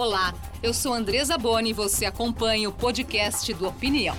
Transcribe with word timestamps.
Olá, 0.00 0.32
eu 0.62 0.72
sou 0.72 0.94
Andresa 0.94 1.36
Boni 1.36 1.70
e 1.70 1.72
você 1.72 2.06
acompanha 2.06 2.68
o 2.68 2.72
podcast 2.72 3.52
do 3.52 3.66
Opinião. 3.66 4.16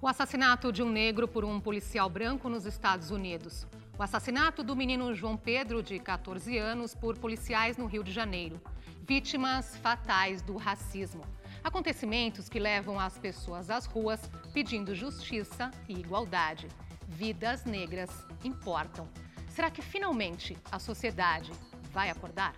O 0.00 0.08
assassinato 0.08 0.72
de 0.72 0.82
um 0.82 0.88
negro 0.88 1.28
por 1.28 1.44
um 1.44 1.60
policial 1.60 2.08
branco 2.08 2.48
nos 2.48 2.64
Estados 2.64 3.10
Unidos. 3.10 3.66
O 3.98 4.02
assassinato 4.02 4.62
do 4.62 4.74
menino 4.74 5.14
João 5.14 5.36
Pedro, 5.36 5.82
de 5.82 5.98
14 5.98 6.56
anos, 6.56 6.94
por 6.94 7.18
policiais 7.18 7.76
no 7.76 7.84
Rio 7.84 8.02
de 8.02 8.10
Janeiro. 8.10 8.58
Vítimas 9.06 9.76
fatais 9.76 10.40
do 10.40 10.56
racismo. 10.56 11.22
Acontecimentos 11.62 12.48
que 12.48 12.58
levam 12.58 12.98
as 12.98 13.18
pessoas 13.18 13.68
às 13.68 13.84
ruas 13.84 14.22
pedindo 14.54 14.94
justiça 14.94 15.70
e 15.86 16.00
igualdade. 16.00 16.66
Vidas 17.06 17.66
negras 17.66 18.08
importam. 18.42 19.06
Será 19.50 19.70
que 19.70 19.82
finalmente 19.82 20.56
a 20.72 20.78
sociedade 20.78 21.52
vai 21.92 22.08
acordar? 22.08 22.54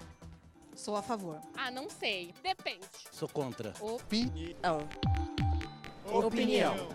Sou 0.75 0.96
a 0.96 1.02
favor. 1.02 1.41
Ah, 1.57 1.70
não 1.70 1.88
sei. 1.88 2.34
Depende. 2.43 2.87
Sou 3.10 3.28
contra. 3.28 3.73
Opinião. 3.80 4.88
Opinião. 6.05 6.88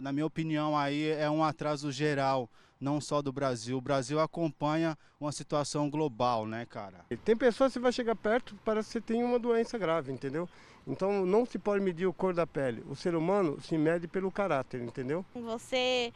Na 0.00 0.12
minha 0.12 0.26
opinião, 0.26 0.76
aí 0.76 1.10
é 1.10 1.28
um 1.30 1.44
atraso 1.44 1.92
geral, 1.92 2.48
não 2.80 3.00
só 3.00 3.20
do 3.20 3.32
Brasil. 3.32 3.76
O 3.76 3.80
Brasil 3.80 4.18
acompanha 4.18 4.96
uma 5.20 5.30
situação 5.30 5.90
global, 5.90 6.46
né, 6.46 6.64
cara? 6.64 7.04
Tem 7.24 7.36
pessoas 7.36 7.72
que 7.72 7.74
você 7.74 7.80
vai 7.80 7.92
chegar 7.92 8.16
perto, 8.16 8.58
parece 8.64 8.88
que 8.88 8.92
você 8.94 9.00
tem 9.00 9.22
uma 9.22 9.38
doença 9.38 9.76
grave, 9.76 10.10
entendeu? 10.10 10.48
Então 10.86 11.26
não 11.26 11.44
se 11.44 11.58
pode 11.58 11.84
medir 11.84 12.06
o 12.06 12.12
cor 12.12 12.32
da 12.32 12.46
pele. 12.46 12.82
O 12.88 12.96
ser 12.96 13.14
humano 13.14 13.60
se 13.60 13.76
mede 13.76 14.08
pelo 14.08 14.30
caráter, 14.30 14.80
entendeu? 14.80 15.24
Você 15.34 16.12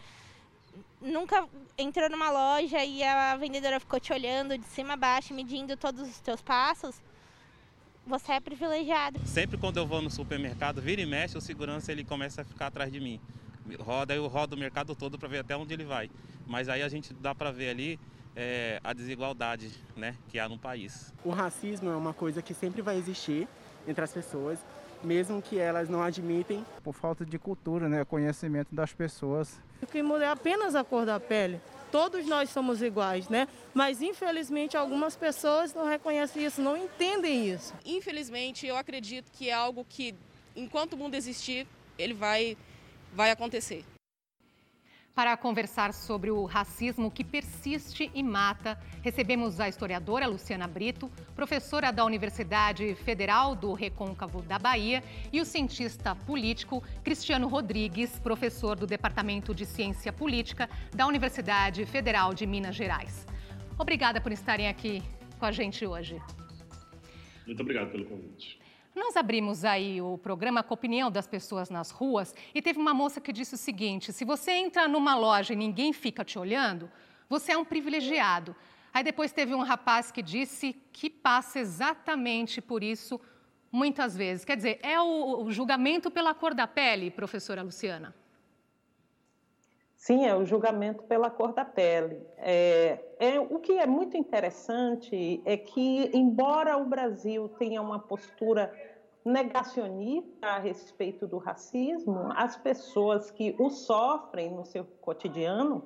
nunca 1.00 1.46
entrou 1.76 2.08
numa 2.08 2.30
loja 2.30 2.84
e 2.84 3.02
a 3.02 3.36
vendedora 3.36 3.78
ficou 3.80 4.00
te 4.00 4.12
olhando 4.12 4.56
de 4.56 4.64
cima 4.66 4.94
a 4.94 4.96
baixo, 4.96 5.34
medindo 5.34 5.76
todos 5.76 6.08
os 6.08 6.20
teus 6.20 6.40
passos, 6.40 7.00
você 8.06 8.32
é 8.32 8.40
privilegiado. 8.40 9.18
Sempre 9.26 9.56
quando 9.56 9.78
eu 9.78 9.86
vou 9.86 10.02
no 10.02 10.10
supermercado, 10.10 10.80
vira 10.80 11.00
e 11.00 11.06
mexe, 11.06 11.38
o 11.38 11.40
segurança 11.40 11.90
ele 11.90 12.04
começa 12.04 12.42
a 12.42 12.44
ficar 12.44 12.66
atrás 12.66 12.92
de 12.92 13.00
mim. 13.00 13.20
Roda, 13.78 14.14
eu 14.14 14.26
rodo 14.26 14.56
o 14.56 14.58
mercado 14.58 14.94
todo 14.94 15.18
para 15.18 15.28
ver 15.28 15.38
até 15.38 15.56
onde 15.56 15.72
ele 15.72 15.84
vai. 15.84 16.10
Mas 16.46 16.68
aí 16.68 16.82
a 16.82 16.88
gente 16.88 17.14
dá 17.14 17.34
para 17.34 17.50
ver 17.50 17.70
ali 17.70 17.98
é, 18.36 18.78
a 18.84 18.92
desigualdade 18.92 19.70
né, 19.96 20.16
que 20.28 20.38
há 20.38 20.48
no 20.48 20.58
país. 20.58 21.14
O 21.24 21.30
racismo 21.30 21.90
é 21.90 21.96
uma 21.96 22.12
coisa 22.12 22.42
que 22.42 22.52
sempre 22.52 22.82
vai 22.82 22.98
existir 22.98 23.48
entre 23.88 24.04
as 24.04 24.12
pessoas, 24.12 24.58
mesmo 25.02 25.40
que 25.40 25.58
elas 25.58 25.88
não 25.88 26.02
admitem. 26.02 26.64
Por 26.82 26.92
falta 26.92 27.24
de 27.24 27.38
cultura, 27.38 27.88
né, 27.88 28.04
conhecimento 28.04 28.74
das 28.74 28.92
pessoas. 28.92 29.60
O 29.82 29.86
que 29.86 30.02
muda 30.02 30.24
é 30.24 30.28
apenas 30.28 30.74
a 30.74 30.82
cor 30.82 31.04
da 31.04 31.20
pele. 31.20 31.60
Todos 31.90 32.26
nós 32.26 32.50
somos 32.50 32.82
iguais, 32.82 33.28
né? 33.28 33.46
Mas 33.72 34.02
infelizmente 34.02 34.76
algumas 34.76 35.14
pessoas 35.14 35.72
não 35.72 35.86
reconhecem 35.86 36.44
isso, 36.44 36.60
não 36.60 36.76
entendem 36.76 37.48
isso. 37.48 37.72
Infelizmente, 37.84 38.66
eu 38.66 38.76
acredito 38.76 39.30
que 39.30 39.48
é 39.48 39.52
algo 39.52 39.86
que, 39.88 40.14
enquanto 40.56 40.94
o 40.94 40.96
mundo 40.96 41.14
existir, 41.14 41.66
ele 41.96 42.14
vai 42.14 42.56
vai 43.12 43.30
acontecer. 43.30 43.84
Para 45.14 45.36
conversar 45.36 45.94
sobre 45.94 46.32
o 46.32 46.44
racismo 46.44 47.08
que 47.08 47.22
persiste 47.22 48.10
e 48.12 48.20
mata, 48.20 48.76
recebemos 49.00 49.60
a 49.60 49.68
historiadora 49.68 50.26
Luciana 50.26 50.66
Brito, 50.66 51.08
professora 51.36 51.92
da 51.92 52.04
Universidade 52.04 52.96
Federal 52.96 53.54
do 53.54 53.74
Recôncavo 53.74 54.42
da 54.42 54.58
Bahia, 54.58 55.04
e 55.32 55.40
o 55.40 55.44
cientista 55.44 56.16
político 56.16 56.82
Cristiano 57.04 57.46
Rodrigues, 57.46 58.18
professor 58.18 58.74
do 58.74 58.88
Departamento 58.88 59.54
de 59.54 59.64
Ciência 59.64 60.12
Política 60.12 60.68
da 60.92 61.06
Universidade 61.06 61.86
Federal 61.86 62.34
de 62.34 62.44
Minas 62.44 62.74
Gerais. 62.74 63.24
Obrigada 63.78 64.20
por 64.20 64.32
estarem 64.32 64.66
aqui 64.66 65.00
com 65.38 65.46
a 65.46 65.52
gente 65.52 65.86
hoje. 65.86 66.20
Muito 67.46 67.62
obrigado 67.62 67.92
pelo 67.92 68.04
convite. 68.06 68.63
Nós 68.94 69.16
abrimos 69.16 69.64
aí 69.64 70.00
o 70.00 70.16
programa 70.16 70.62
com 70.62 70.72
a 70.72 70.76
opinião 70.76 71.10
das 71.10 71.26
pessoas 71.26 71.68
nas 71.68 71.90
ruas 71.90 72.34
e 72.54 72.62
teve 72.62 72.78
uma 72.78 72.94
moça 72.94 73.20
que 73.20 73.32
disse 73.32 73.54
o 73.54 73.58
seguinte: 73.58 74.12
se 74.12 74.24
você 74.24 74.52
entra 74.52 74.86
numa 74.86 75.16
loja 75.16 75.52
e 75.52 75.56
ninguém 75.56 75.92
fica 75.92 76.24
te 76.24 76.38
olhando, 76.38 76.88
você 77.28 77.52
é 77.52 77.58
um 77.58 77.64
privilegiado. 77.64 78.54
Aí 78.92 79.02
depois 79.02 79.32
teve 79.32 79.52
um 79.52 79.62
rapaz 79.62 80.12
que 80.12 80.22
disse 80.22 80.76
que 80.92 81.10
passa 81.10 81.58
exatamente 81.58 82.60
por 82.60 82.84
isso 82.84 83.20
muitas 83.72 84.16
vezes. 84.16 84.44
Quer 84.44 84.56
dizer, 84.56 84.78
é 84.80 85.00
o, 85.00 85.42
o 85.42 85.50
julgamento 85.50 86.08
pela 86.08 86.32
cor 86.32 86.54
da 86.54 86.68
pele, 86.68 87.10
professora 87.10 87.62
Luciana? 87.62 88.14
Sim, 90.04 90.26
é 90.26 90.36
o 90.36 90.44
julgamento 90.44 91.02
pela 91.04 91.30
cor 91.30 91.54
da 91.54 91.64
pele. 91.64 92.20
É, 92.36 93.02
é, 93.18 93.40
o 93.40 93.58
que 93.58 93.72
é 93.78 93.86
muito 93.86 94.18
interessante 94.18 95.40
é 95.46 95.56
que, 95.56 96.10
embora 96.12 96.76
o 96.76 96.84
Brasil 96.84 97.48
tenha 97.58 97.80
uma 97.80 97.98
postura 97.98 98.70
negacionista 99.24 100.46
a 100.46 100.58
respeito 100.58 101.26
do 101.26 101.38
racismo, 101.38 102.30
as 102.36 102.54
pessoas 102.54 103.30
que 103.30 103.56
o 103.58 103.70
sofrem 103.70 104.50
no 104.50 104.66
seu 104.66 104.84
cotidiano 105.00 105.82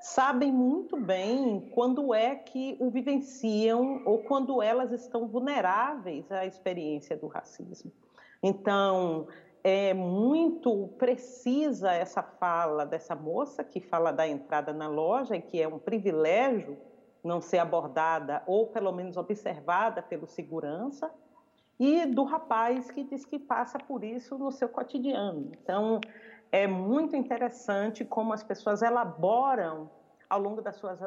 sabem 0.00 0.50
muito 0.50 0.98
bem 0.98 1.70
quando 1.74 2.14
é 2.14 2.36
que 2.36 2.74
o 2.80 2.88
vivenciam 2.88 4.00
ou 4.06 4.20
quando 4.20 4.62
elas 4.62 4.92
estão 4.92 5.28
vulneráveis 5.28 6.32
à 6.32 6.46
experiência 6.46 7.18
do 7.18 7.26
racismo. 7.26 7.92
Então, 8.42 9.26
é 9.68 9.92
muito 9.92 10.88
precisa 10.98 11.92
essa 11.92 12.22
fala 12.22 12.86
dessa 12.86 13.14
moça 13.14 13.62
que 13.62 13.80
fala 13.80 14.10
da 14.10 14.26
entrada 14.26 14.72
na 14.72 14.88
loja 14.88 15.36
e 15.36 15.42
que 15.42 15.60
é 15.60 15.68
um 15.68 15.78
privilégio 15.78 16.78
não 17.22 17.42
ser 17.42 17.58
abordada 17.58 18.42
ou 18.46 18.68
pelo 18.68 18.90
menos 18.92 19.18
observada 19.18 20.00
pelo 20.00 20.26
segurança 20.26 21.12
e 21.78 22.06
do 22.06 22.24
rapaz 22.24 22.90
que 22.90 23.04
diz 23.04 23.26
que 23.26 23.38
passa 23.38 23.78
por 23.78 24.02
isso 24.02 24.38
no 24.38 24.50
seu 24.50 24.70
cotidiano. 24.70 25.52
Então, 25.62 26.00
é 26.50 26.66
muito 26.66 27.14
interessante 27.14 28.06
como 28.06 28.32
as 28.32 28.42
pessoas 28.42 28.80
elaboram 28.80 29.90
ao 30.30 30.40
longo 30.40 30.62
das 30.62 30.76
suas, 30.76 30.98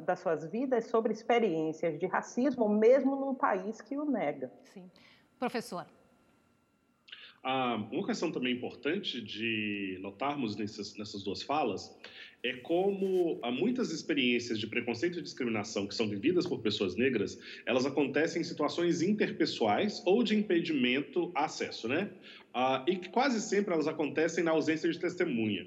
das 0.00 0.18
suas 0.18 0.44
vidas 0.44 0.86
sobre 0.86 1.12
experiências 1.12 1.98
de 1.98 2.06
racismo, 2.06 2.68
mesmo 2.68 3.14
num 3.14 3.34
país 3.34 3.80
que 3.80 3.96
o 3.96 4.04
nega. 4.04 4.50
Sim. 4.64 4.90
Professor. 5.38 5.86
Ah, 7.44 7.76
uma 7.92 8.04
questão 8.04 8.32
também 8.32 8.52
importante 8.52 9.22
de 9.22 9.96
notarmos 10.00 10.56
nessas, 10.56 10.92
nessas 10.96 11.22
duas 11.22 11.40
falas 11.42 11.88
é 12.42 12.52
como 12.54 13.38
há 13.42 13.50
muitas 13.50 13.90
experiências 13.92 14.58
de 14.58 14.66
preconceito 14.66 15.18
e 15.18 15.22
discriminação 15.22 15.86
que 15.86 15.94
são 15.94 16.08
vividas 16.08 16.46
por 16.46 16.60
pessoas 16.60 16.96
negras, 16.96 17.36
elas 17.66 17.86
acontecem 17.86 18.40
em 18.40 18.44
situações 18.44 19.02
interpessoais 19.02 20.00
ou 20.04 20.22
de 20.22 20.36
impedimento 20.36 21.30
a 21.36 21.44
acesso, 21.44 21.88
né? 21.88 22.10
Ah, 22.54 22.84
e 22.88 22.96
que 22.96 23.08
quase 23.08 23.40
sempre 23.40 23.72
elas 23.72 23.86
acontecem 23.86 24.42
na 24.42 24.50
ausência 24.52 24.90
de 24.90 24.98
testemunha. 24.98 25.64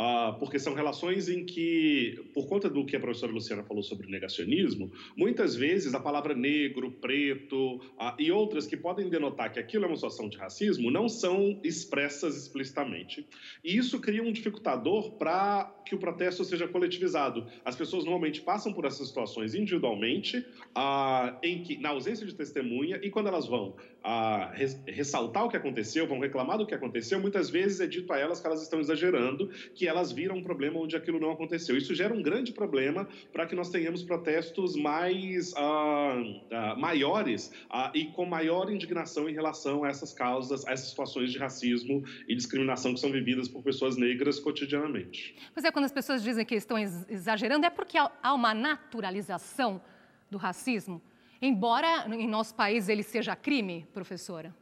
Ah, 0.00 0.36
porque 0.38 0.60
são 0.60 0.74
relações 0.74 1.28
em 1.28 1.44
que, 1.44 2.30
por 2.32 2.46
conta 2.46 2.70
do 2.70 2.86
que 2.86 2.94
a 2.94 3.00
professora 3.00 3.32
Luciana 3.32 3.64
falou 3.64 3.82
sobre 3.82 4.06
negacionismo, 4.08 4.92
muitas 5.16 5.56
vezes 5.56 5.92
a 5.92 5.98
palavra 5.98 6.36
negro, 6.36 6.92
preto 6.92 7.80
ah, 7.98 8.14
e 8.16 8.30
outras 8.30 8.64
que 8.64 8.76
podem 8.76 9.08
denotar 9.08 9.52
que 9.52 9.58
aquilo 9.58 9.86
é 9.86 9.88
uma 9.88 9.96
situação 9.96 10.28
de 10.28 10.36
racismo 10.36 10.88
não 10.88 11.08
são 11.08 11.58
expressas 11.64 12.36
explicitamente. 12.36 13.26
E 13.64 13.76
isso 13.76 13.98
cria 13.98 14.22
um 14.22 14.30
dificultador 14.30 15.14
para 15.14 15.64
que 15.84 15.96
o 15.96 15.98
protesto 15.98 16.44
seja 16.44 16.68
coletivizado. 16.68 17.48
As 17.64 17.74
pessoas 17.74 18.04
normalmente 18.04 18.40
passam 18.40 18.72
por 18.72 18.84
essas 18.84 19.08
situações 19.08 19.52
individualmente, 19.52 20.46
ah, 20.76 21.36
em 21.42 21.64
que, 21.64 21.76
na 21.76 21.88
ausência 21.88 22.24
de 22.24 22.36
testemunha, 22.36 23.00
e 23.02 23.10
quando 23.10 23.26
elas 23.26 23.48
vão 23.48 23.74
ah, 24.10 24.54
ressaltar 24.86 25.44
o 25.44 25.50
que 25.50 25.56
aconteceu, 25.58 26.06
vão 26.06 26.18
reclamar 26.18 26.56
do 26.56 26.66
que 26.66 26.74
aconteceu, 26.74 27.20
muitas 27.20 27.50
vezes 27.50 27.78
é 27.78 27.86
dito 27.86 28.10
a 28.10 28.18
elas 28.18 28.40
que 28.40 28.46
elas 28.46 28.62
estão 28.62 28.80
exagerando, 28.80 29.48
que 29.74 29.86
elas 29.86 30.10
viram 30.10 30.36
um 30.36 30.42
problema 30.42 30.80
onde 30.80 30.96
aquilo 30.96 31.20
não 31.20 31.30
aconteceu. 31.30 31.76
Isso 31.76 31.94
gera 31.94 32.14
um 32.14 32.22
grande 32.22 32.50
problema 32.52 33.06
para 33.34 33.44
que 33.44 33.54
nós 33.54 33.68
tenhamos 33.68 34.02
protestos 34.02 34.74
mais 34.76 35.52
ah, 35.58 36.22
ah, 36.50 36.74
maiores 36.76 37.52
ah, 37.68 37.92
e 37.94 38.06
com 38.06 38.24
maior 38.24 38.72
indignação 38.72 39.28
em 39.28 39.34
relação 39.34 39.84
a 39.84 39.90
essas 39.90 40.14
causas, 40.14 40.66
a 40.66 40.72
essas 40.72 40.88
situações 40.88 41.30
de 41.30 41.38
racismo 41.38 42.02
e 42.26 42.34
discriminação 42.34 42.94
que 42.94 43.00
são 43.00 43.12
vividas 43.12 43.46
por 43.46 43.62
pessoas 43.62 43.98
negras 43.98 44.40
cotidianamente. 44.40 45.36
Pois 45.52 45.66
é, 45.66 45.70
quando 45.70 45.84
as 45.84 45.92
pessoas 45.92 46.22
dizem 46.22 46.46
que 46.46 46.54
estão 46.54 46.78
exagerando, 46.78 47.66
é 47.66 47.70
porque 47.70 47.98
há 47.98 48.32
uma 48.32 48.54
naturalização 48.54 49.82
do 50.30 50.38
racismo, 50.38 51.02
embora 51.40 52.06
em 52.08 52.28
nosso 52.28 52.54
país 52.54 52.88
ele 52.88 53.02
seja 53.02 53.34
crime, 53.36 53.86
professora? 53.92 54.54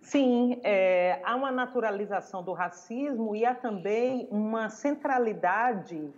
Sim, 0.00 0.60
é, 0.62 1.20
há 1.24 1.34
uma 1.34 1.50
naturalização 1.50 2.42
do 2.42 2.52
racismo 2.52 3.34
e 3.34 3.44
há 3.44 3.54
também 3.54 4.28
uma 4.30 4.68
centralidade 4.68 6.12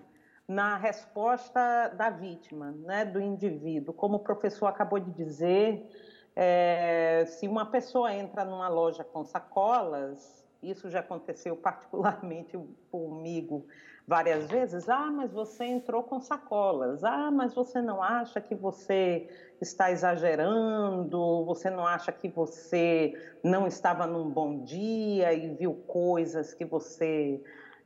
na 0.46 0.76
resposta 0.76 1.88
da 1.88 2.10
vítima, 2.10 2.70
né, 2.70 3.04
do 3.04 3.20
indivíduo. 3.20 3.94
Como 3.94 4.16
o 4.16 4.20
professor 4.20 4.66
acabou 4.66 4.98
de 4.98 5.10
dizer, 5.10 5.86
é, 6.36 7.24
se 7.26 7.48
uma 7.48 7.66
pessoa 7.66 8.12
entra 8.14 8.44
numa 8.44 8.68
loja 8.68 9.02
com 9.02 9.24
sacolas, 9.24 10.46
isso 10.62 10.90
já 10.90 11.00
aconteceu 11.00 11.56
particularmente 11.58 12.58
comigo 12.90 13.66
várias 14.08 14.46
vezes. 14.48 14.88
Ah, 14.88 15.10
mas 15.10 15.30
você 15.32 15.66
entrou 15.66 16.02
com 16.02 16.18
sacolas. 16.18 17.04
Ah, 17.04 17.30
mas 17.30 17.54
você 17.54 17.82
não 17.82 18.02
acha 18.02 18.40
que 18.40 18.54
você 18.54 19.26
está 19.60 19.90
exagerando? 19.90 21.44
Você 21.44 21.68
não 21.68 21.86
acha 21.86 22.10
que 22.10 22.26
você 22.26 23.12
não 23.44 23.66
estava 23.66 24.06
num 24.06 24.30
bom 24.30 24.64
dia 24.64 25.34
e 25.34 25.54
viu 25.54 25.74
coisas 25.86 26.54
que 26.54 26.64
você, 26.64 27.38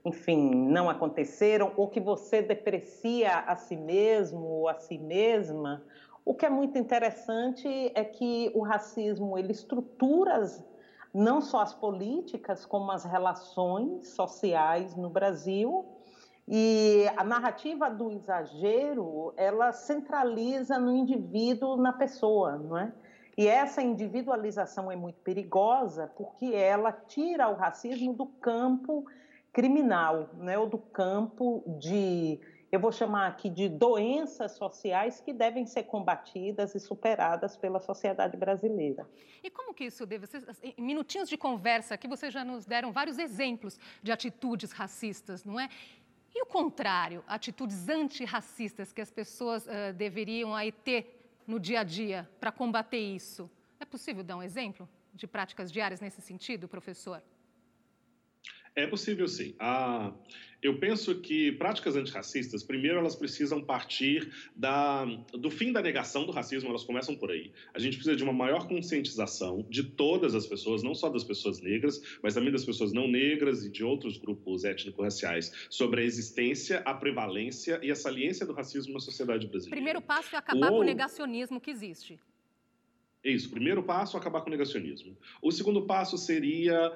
enfim, 0.04 0.54
não 0.54 0.88
aconteceram? 0.88 1.72
Ou 1.76 1.88
que 1.88 2.00
você 2.00 2.40
deprecia 2.40 3.40
a 3.40 3.56
si 3.56 3.76
mesmo 3.76 4.44
ou 4.46 4.68
a 4.68 4.74
si 4.74 4.98
mesma? 4.98 5.82
O 6.24 6.34
que 6.36 6.46
é 6.46 6.50
muito 6.50 6.78
interessante 6.78 7.66
é 7.96 8.04
que 8.04 8.48
o 8.54 8.62
racismo 8.62 9.36
ele 9.36 9.50
estrutura 9.50 10.40
não 11.12 11.40
só 11.40 11.60
as 11.60 11.74
políticas, 11.74 12.64
como 12.64 12.92
as 12.92 13.04
relações 13.04 14.14
sociais 14.14 14.94
no 14.94 15.10
Brasil. 15.10 15.91
E 16.48 17.06
a 17.16 17.24
narrativa 17.24 17.88
do 17.88 18.10
exagero, 18.10 19.32
ela 19.36 19.72
centraliza 19.72 20.78
no 20.78 20.94
indivíduo, 20.94 21.76
na 21.76 21.92
pessoa, 21.92 22.58
não 22.58 22.76
é? 22.76 22.92
E 23.36 23.46
essa 23.46 23.80
individualização 23.80 24.90
é 24.90 24.96
muito 24.96 25.18
perigosa 25.20 26.12
porque 26.16 26.46
ela 26.54 26.92
tira 26.92 27.48
o 27.48 27.54
racismo 27.54 28.12
do 28.12 28.26
campo 28.26 29.06
criminal, 29.52 30.30
né? 30.34 30.58
ou 30.58 30.66
do 30.66 30.78
campo 30.78 31.62
de 31.78 32.40
eu 32.72 32.80
vou 32.80 32.90
chamar 32.90 33.26
aqui 33.26 33.50
de 33.50 33.68
doenças 33.68 34.52
sociais 34.52 35.20
que 35.20 35.30
devem 35.30 35.66
ser 35.66 35.82
combatidas 35.82 36.74
e 36.74 36.80
superadas 36.80 37.54
pela 37.54 37.78
sociedade 37.78 38.34
brasileira. 38.34 39.06
E 39.44 39.50
como 39.50 39.74
que 39.74 39.84
isso 39.84 40.06
deve 40.06 40.26
ser? 40.26 40.42
Em 40.62 40.82
minutinhos 40.82 41.28
de 41.28 41.36
conversa 41.36 41.94
aqui, 41.94 42.08
vocês 42.08 42.32
já 42.32 42.42
nos 42.42 42.64
deram 42.64 42.90
vários 42.90 43.18
exemplos 43.18 43.78
de 44.02 44.10
atitudes 44.10 44.72
racistas, 44.72 45.44
não 45.44 45.60
é? 45.60 45.68
E 46.34 46.42
o 46.42 46.46
contrário, 46.46 47.22
atitudes 47.26 47.88
antirracistas 47.88 48.92
que 48.92 49.00
as 49.00 49.10
pessoas 49.10 49.66
uh, 49.66 49.92
deveriam 49.94 50.54
aí 50.54 50.72
ter 50.72 51.40
no 51.46 51.60
dia 51.60 51.80
a 51.80 51.84
dia 51.84 52.28
para 52.40 52.50
combater 52.50 52.98
isso? 52.98 53.50
É 53.78 53.84
possível 53.84 54.24
dar 54.24 54.36
um 54.36 54.42
exemplo 54.42 54.88
de 55.12 55.26
práticas 55.26 55.70
diárias 55.70 56.00
nesse 56.00 56.22
sentido, 56.22 56.66
professor? 56.66 57.22
É 58.74 58.86
possível 58.86 59.28
sim. 59.28 59.54
Ah, 59.58 60.12
eu 60.62 60.78
penso 60.78 61.16
que 61.16 61.50
práticas 61.52 61.96
antirracistas, 61.96 62.62
primeiro, 62.62 62.96
elas 62.96 63.16
precisam 63.16 63.60
partir 63.60 64.32
da, 64.54 65.04
do 65.32 65.50
fim 65.50 65.72
da 65.72 65.82
negação 65.82 66.24
do 66.24 66.30
racismo, 66.30 66.70
elas 66.70 66.84
começam 66.84 67.16
por 67.16 67.32
aí. 67.32 67.50
A 67.74 67.80
gente 67.80 67.96
precisa 67.96 68.14
de 68.14 68.22
uma 68.22 68.32
maior 68.32 68.68
conscientização 68.68 69.66
de 69.68 69.82
todas 69.82 70.36
as 70.36 70.46
pessoas, 70.46 70.82
não 70.82 70.94
só 70.94 71.08
das 71.08 71.24
pessoas 71.24 71.60
negras, 71.60 72.00
mas 72.22 72.34
também 72.34 72.52
das 72.52 72.64
pessoas 72.64 72.92
não 72.92 73.08
negras 73.08 73.64
e 73.64 73.70
de 73.70 73.82
outros 73.82 74.16
grupos 74.16 74.64
étnico-raciais, 74.64 75.66
sobre 75.68 76.00
a 76.00 76.04
existência, 76.04 76.78
a 76.84 76.94
prevalência 76.94 77.80
e 77.82 77.90
a 77.90 77.96
saliência 77.96 78.46
do 78.46 78.52
racismo 78.52 78.94
na 78.94 79.00
sociedade 79.00 79.48
brasileira. 79.48 79.74
Primeiro 79.74 80.00
passo 80.00 80.34
é 80.34 80.38
acabar 80.38 80.68
o... 80.68 80.76
com 80.76 80.80
o 80.80 80.84
negacionismo 80.84 81.60
que 81.60 81.72
existe. 81.72 82.20
Isso, 83.24 83.50
primeiro 83.50 83.82
passo, 83.82 84.16
acabar 84.16 84.40
com 84.40 84.48
o 84.48 84.50
negacionismo. 84.50 85.16
O 85.40 85.50
segundo 85.50 85.82
passo 85.82 86.16
seria 86.16 86.92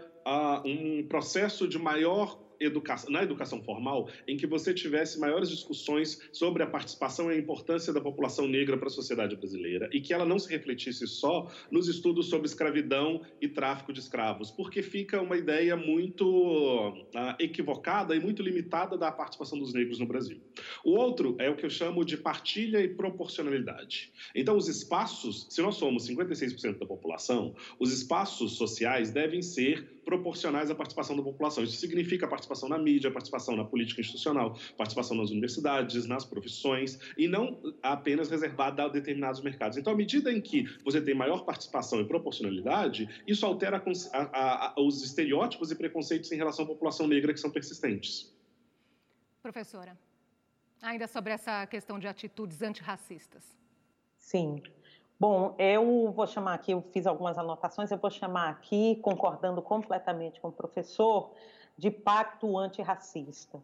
um 0.65 1.07
processo 1.07 1.69
de 1.69 1.79
maior 1.79 2.39
educação, 2.61 3.11
na 3.11 3.23
educação 3.23 3.63
formal, 3.63 4.09
em 4.27 4.37
que 4.37 4.47
você 4.47 4.73
tivesse 4.73 5.19
maiores 5.19 5.49
discussões 5.49 6.21
sobre 6.33 6.63
a 6.63 6.67
participação 6.67 7.31
e 7.31 7.35
a 7.35 7.39
importância 7.39 7.93
da 7.93 8.01
população 8.01 8.47
negra 8.47 8.77
para 8.77 8.89
a 8.89 8.91
sociedade 8.91 9.37
brasileira 9.37 9.89
e 9.93 10.01
que 10.01 10.13
ela 10.13 10.25
não 10.25 10.39
se 10.39 10.49
refletisse 10.51 11.07
só 11.07 11.51
nos 11.71 11.89
estudos 11.89 12.29
sobre 12.29 12.47
escravidão 12.47 13.23
e 13.41 13.49
tráfico 13.49 13.93
de 13.93 14.01
escravos, 14.01 14.51
porque 14.51 14.83
fica 14.83 15.21
uma 15.21 15.37
ideia 15.37 15.77
muito 15.77 16.27
uh, 16.27 17.37
equivocada 17.39 18.15
e 18.15 18.21
muito 18.21 18.43
limitada 18.43 18.97
da 18.97 19.11
participação 19.11 19.59
dos 19.59 19.73
negros 19.73 19.99
no 19.99 20.07
Brasil. 20.07 20.41
O 20.85 20.93
outro 20.93 21.37
é 21.39 21.49
o 21.51 21.57
que 21.57 21.65
eu 21.65 21.71
chamo 21.71 22.05
de 22.05 22.17
partilha 22.17 22.81
e 22.81 22.89
proporcionalidade. 22.89 24.13
Então, 24.35 24.57
os 24.57 24.69
espaços, 24.69 25.47
se 25.51 25.61
nós 25.63 25.77
somos 25.77 26.09
56% 26.09 26.79
da 26.79 26.87
população, 26.87 27.55
os 27.79 27.93
espaços 27.93 28.57
sociais 28.57 29.11
devem 29.11 29.43
ser 29.43 29.97
proporcionais 30.07 30.71
à 30.71 30.75
participação 30.75 31.17
da 31.17 31.23
população. 31.23 31.65
Isso 31.65 31.77
significa 31.77 32.29
participação 32.29 32.46
na 32.69 32.79
mídia, 32.79 33.11
participação 33.11 33.57
na 33.57 33.65
política 33.65 34.01
institucional, 34.01 34.57
participação 34.77 35.17
nas 35.17 35.31
universidades, 35.31 36.07
nas 36.07 36.25
profissões, 36.25 36.99
e 37.17 37.29
não 37.29 37.61
apenas 37.83 38.31
reservada 38.31 38.85
a 38.85 38.89
determinados 38.89 39.41
mercados. 39.41 39.77
Então, 39.77 39.93
à 39.93 39.97
medida 39.97 40.33
em 40.33 40.41
que 40.41 40.65
você 40.85 41.01
tem 41.01 41.15
maior 41.15 41.45
participação 41.45 42.01
e 42.01 42.05
proporcionalidade, 42.05 43.09
isso 43.27 43.45
altera 43.45 43.83
a, 44.13 44.19
a, 44.19 44.67
a, 44.69 44.75
os 44.81 45.03
estereótipos 45.03 45.71
e 45.71 45.75
preconceitos 45.75 46.31
em 46.33 46.37
relação 46.37 46.65
à 46.65 46.69
população 46.69 47.07
negra 47.07 47.33
que 47.33 47.41
são 47.41 47.51
persistentes. 47.51 48.35
Professora, 49.43 49.97
ainda 50.83 51.07
sobre 51.07 51.33
essa 51.33 51.67
questão 51.67 51.99
de 51.99 52.07
atitudes 52.07 52.63
antirracistas. 52.63 53.57
Sim. 54.19 54.63
Bom, 55.19 55.55
eu 55.59 56.13
vou 56.13 56.27
chamar 56.27 56.55
aqui, 56.55 56.73
eu 56.73 56.83
fiz 56.93 57.07
algumas 57.07 57.39
anotações, 57.39 57.91
eu 57.91 57.97
vou 57.97 58.11
chamar 58.11 58.51
aqui, 58.51 58.97
concordando 58.97 59.63
completamente 59.63 60.39
com 60.41 60.49
o 60.49 60.53
professor, 60.53 61.33
de 61.77 61.91
pacto 61.91 62.57
antirracista. 62.57 63.63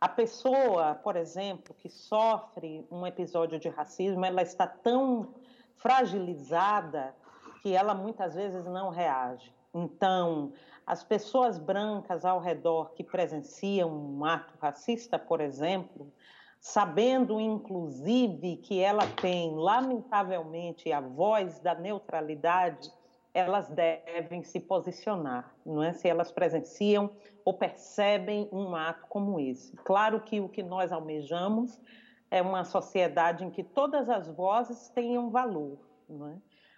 A 0.00 0.08
pessoa, 0.08 0.94
por 0.96 1.14
exemplo, 1.14 1.74
que 1.78 1.88
sofre 1.88 2.84
um 2.90 3.06
episódio 3.06 3.58
de 3.58 3.68
racismo, 3.68 4.24
ela 4.24 4.42
está 4.42 4.66
tão 4.66 5.34
fragilizada 5.76 7.14
que 7.62 7.74
ela 7.74 7.94
muitas 7.94 8.34
vezes 8.34 8.64
não 8.64 8.90
reage. 8.90 9.54
Então, 9.72 10.52
as 10.86 11.04
pessoas 11.04 11.58
brancas 11.58 12.24
ao 12.24 12.40
redor 12.40 12.92
que 12.94 13.04
presenciam 13.04 13.90
um 13.90 14.24
ato 14.24 14.54
racista, 14.60 15.18
por 15.18 15.40
exemplo, 15.40 16.12
sabendo 16.60 17.40
inclusive 17.40 18.56
que 18.56 18.80
ela 18.80 19.06
tem, 19.20 19.54
lamentavelmente, 19.54 20.92
a 20.92 21.00
voz 21.00 21.60
da 21.60 21.74
neutralidade, 21.74 22.92
elas 23.34 23.68
devem 23.68 24.42
se 24.42 24.60
posicionar, 24.60 25.54
não 25.64 25.82
é? 25.82 25.92
Se 25.92 26.08
elas 26.08 26.30
presenciam 26.30 27.10
ou 27.44 27.54
percebem 27.54 28.48
um 28.52 28.74
ato 28.74 29.06
como 29.08 29.40
esse. 29.40 29.74
Claro 29.78 30.20
que 30.20 30.40
o 30.40 30.48
que 30.48 30.62
nós 30.62 30.92
almejamos 30.92 31.80
é 32.30 32.42
uma 32.42 32.64
sociedade 32.64 33.44
em 33.44 33.50
que 33.50 33.62
todas 33.62 34.08
as 34.08 34.28
vozes 34.28 34.88
tenham 34.90 35.30
valor, 35.30 35.78
não 36.08 36.28
é? 36.28 36.36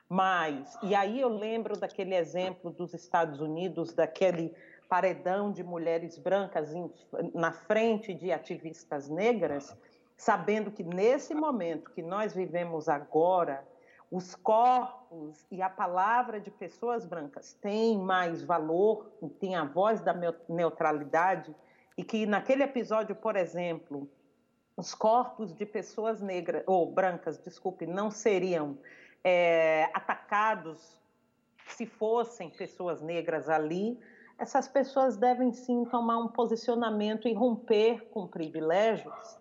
Mas, 0.08 0.78
e 0.82 0.94
aí 0.94 1.20
eu 1.20 1.28
lembro 1.28 1.78
daquele 1.78 2.14
exemplo 2.14 2.70
dos 2.70 2.92
Estados 2.94 3.40
Unidos, 3.40 3.94
daquele 3.94 4.54
paredão 4.88 5.50
de 5.50 5.64
mulheres 5.64 6.18
brancas 6.18 6.72
em, 6.74 6.90
na 7.34 7.52
frente 7.52 8.14
de 8.14 8.30
ativistas 8.30 9.08
negras, 9.08 9.76
sabendo 10.16 10.70
que 10.70 10.84
nesse 10.84 11.34
momento 11.34 11.90
que 11.90 12.02
nós 12.02 12.34
vivemos 12.34 12.88
agora, 12.88 13.66
os 14.10 14.34
corpos 14.34 15.44
e 15.50 15.60
a 15.60 15.68
palavra 15.68 16.40
de 16.40 16.50
pessoas 16.50 17.04
brancas 17.04 17.54
têm 17.54 17.98
mais 17.98 18.42
valor, 18.42 19.10
têm 19.40 19.56
a 19.56 19.64
voz 19.64 20.00
da 20.00 20.14
neutralidade, 20.48 21.54
e 21.96 22.04
que 22.04 22.26
naquele 22.26 22.62
episódio, 22.62 23.14
por 23.14 23.36
exemplo, 23.36 24.08
os 24.76 24.94
corpos 24.94 25.54
de 25.54 25.64
pessoas 25.64 26.20
negras, 26.20 26.64
ou 26.66 26.90
brancas, 26.90 27.38
desculpe, 27.38 27.86
não 27.86 28.10
seriam 28.10 28.78
é, 29.22 29.88
atacados 29.94 31.00
se 31.66 31.86
fossem 31.86 32.50
pessoas 32.50 33.00
negras 33.00 33.48
ali, 33.48 33.98
essas 34.38 34.66
pessoas 34.68 35.16
devem 35.16 35.52
sim 35.52 35.84
tomar 35.84 36.18
um 36.18 36.28
posicionamento 36.28 37.28
e 37.28 37.32
romper 37.32 38.08
com 38.10 38.26
privilégios 38.26 39.38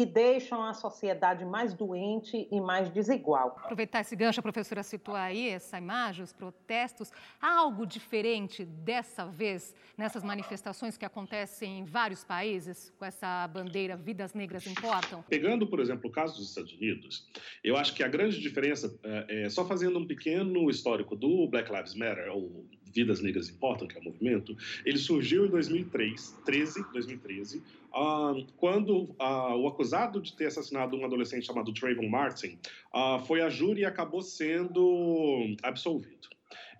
que 0.00 0.06
deixam 0.06 0.62
a 0.62 0.72
sociedade 0.72 1.44
mais 1.44 1.74
doente 1.74 2.48
e 2.50 2.58
mais 2.58 2.88
desigual. 2.88 3.54
Aproveitar 3.62 4.00
esse 4.00 4.16
gancho, 4.16 4.40
a 4.40 4.42
professora 4.42 4.82
citou 4.82 5.14
aí 5.14 5.50
essa 5.50 5.76
imagem, 5.76 6.24
os 6.24 6.32
protestos. 6.32 7.12
Há 7.38 7.58
algo 7.58 7.84
diferente 7.86 8.64
dessa 8.64 9.26
vez 9.26 9.74
nessas 9.98 10.24
manifestações 10.24 10.96
que 10.96 11.04
acontecem 11.04 11.80
em 11.80 11.84
vários 11.84 12.24
países 12.24 12.90
com 12.98 13.04
essa 13.04 13.46
bandeira 13.48 13.94
Vidas 13.94 14.32
Negras 14.32 14.66
Importam? 14.66 15.22
Pegando, 15.28 15.66
por 15.66 15.80
exemplo, 15.80 16.08
o 16.08 16.10
caso 16.10 16.38
dos 16.38 16.48
Estados 16.48 16.72
Unidos, 16.72 17.28
eu 17.62 17.76
acho 17.76 17.92
que 17.94 18.02
a 18.02 18.08
grande 18.08 18.40
diferença, 18.40 18.98
é, 19.04 19.44
é 19.44 19.48
só 19.50 19.66
fazendo 19.66 19.98
um 19.98 20.06
pequeno 20.06 20.70
histórico 20.70 21.14
do 21.14 21.46
Black 21.46 21.70
Lives 21.70 21.94
Matter, 21.94 22.32
ou 22.32 22.64
Vidas 22.92 23.20
Negras 23.20 23.48
Importam, 23.48 23.86
que 23.86 23.96
é 23.96 24.00
o 24.00 24.04
movimento, 24.04 24.56
ele 24.84 24.98
surgiu 24.98 25.46
em 25.46 25.50
2003, 25.50 26.38
13, 26.44 26.84
2013, 26.92 27.58
uh, 27.58 28.46
quando 28.56 29.02
uh, 29.02 29.56
o 29.56 29.68
acusado 29.68 30.20
de 30.20 30.34
ter 30.34 30.46
assassinado 30.46 30.96
um 30.96 31.04
adolescente 31.04 31.46
chamado 31.46 31.72
Trayvon 31.72 32.08
Martin 32.08 32.58
uh, 32.94 33.18
foi 33.26 33.40
a 33.40 33.48
júri 33.48 33.82
e 33.82 33.84
acabou 33.84 34.22
sendo 34.22 35.56
absolvido. 35.62 36.28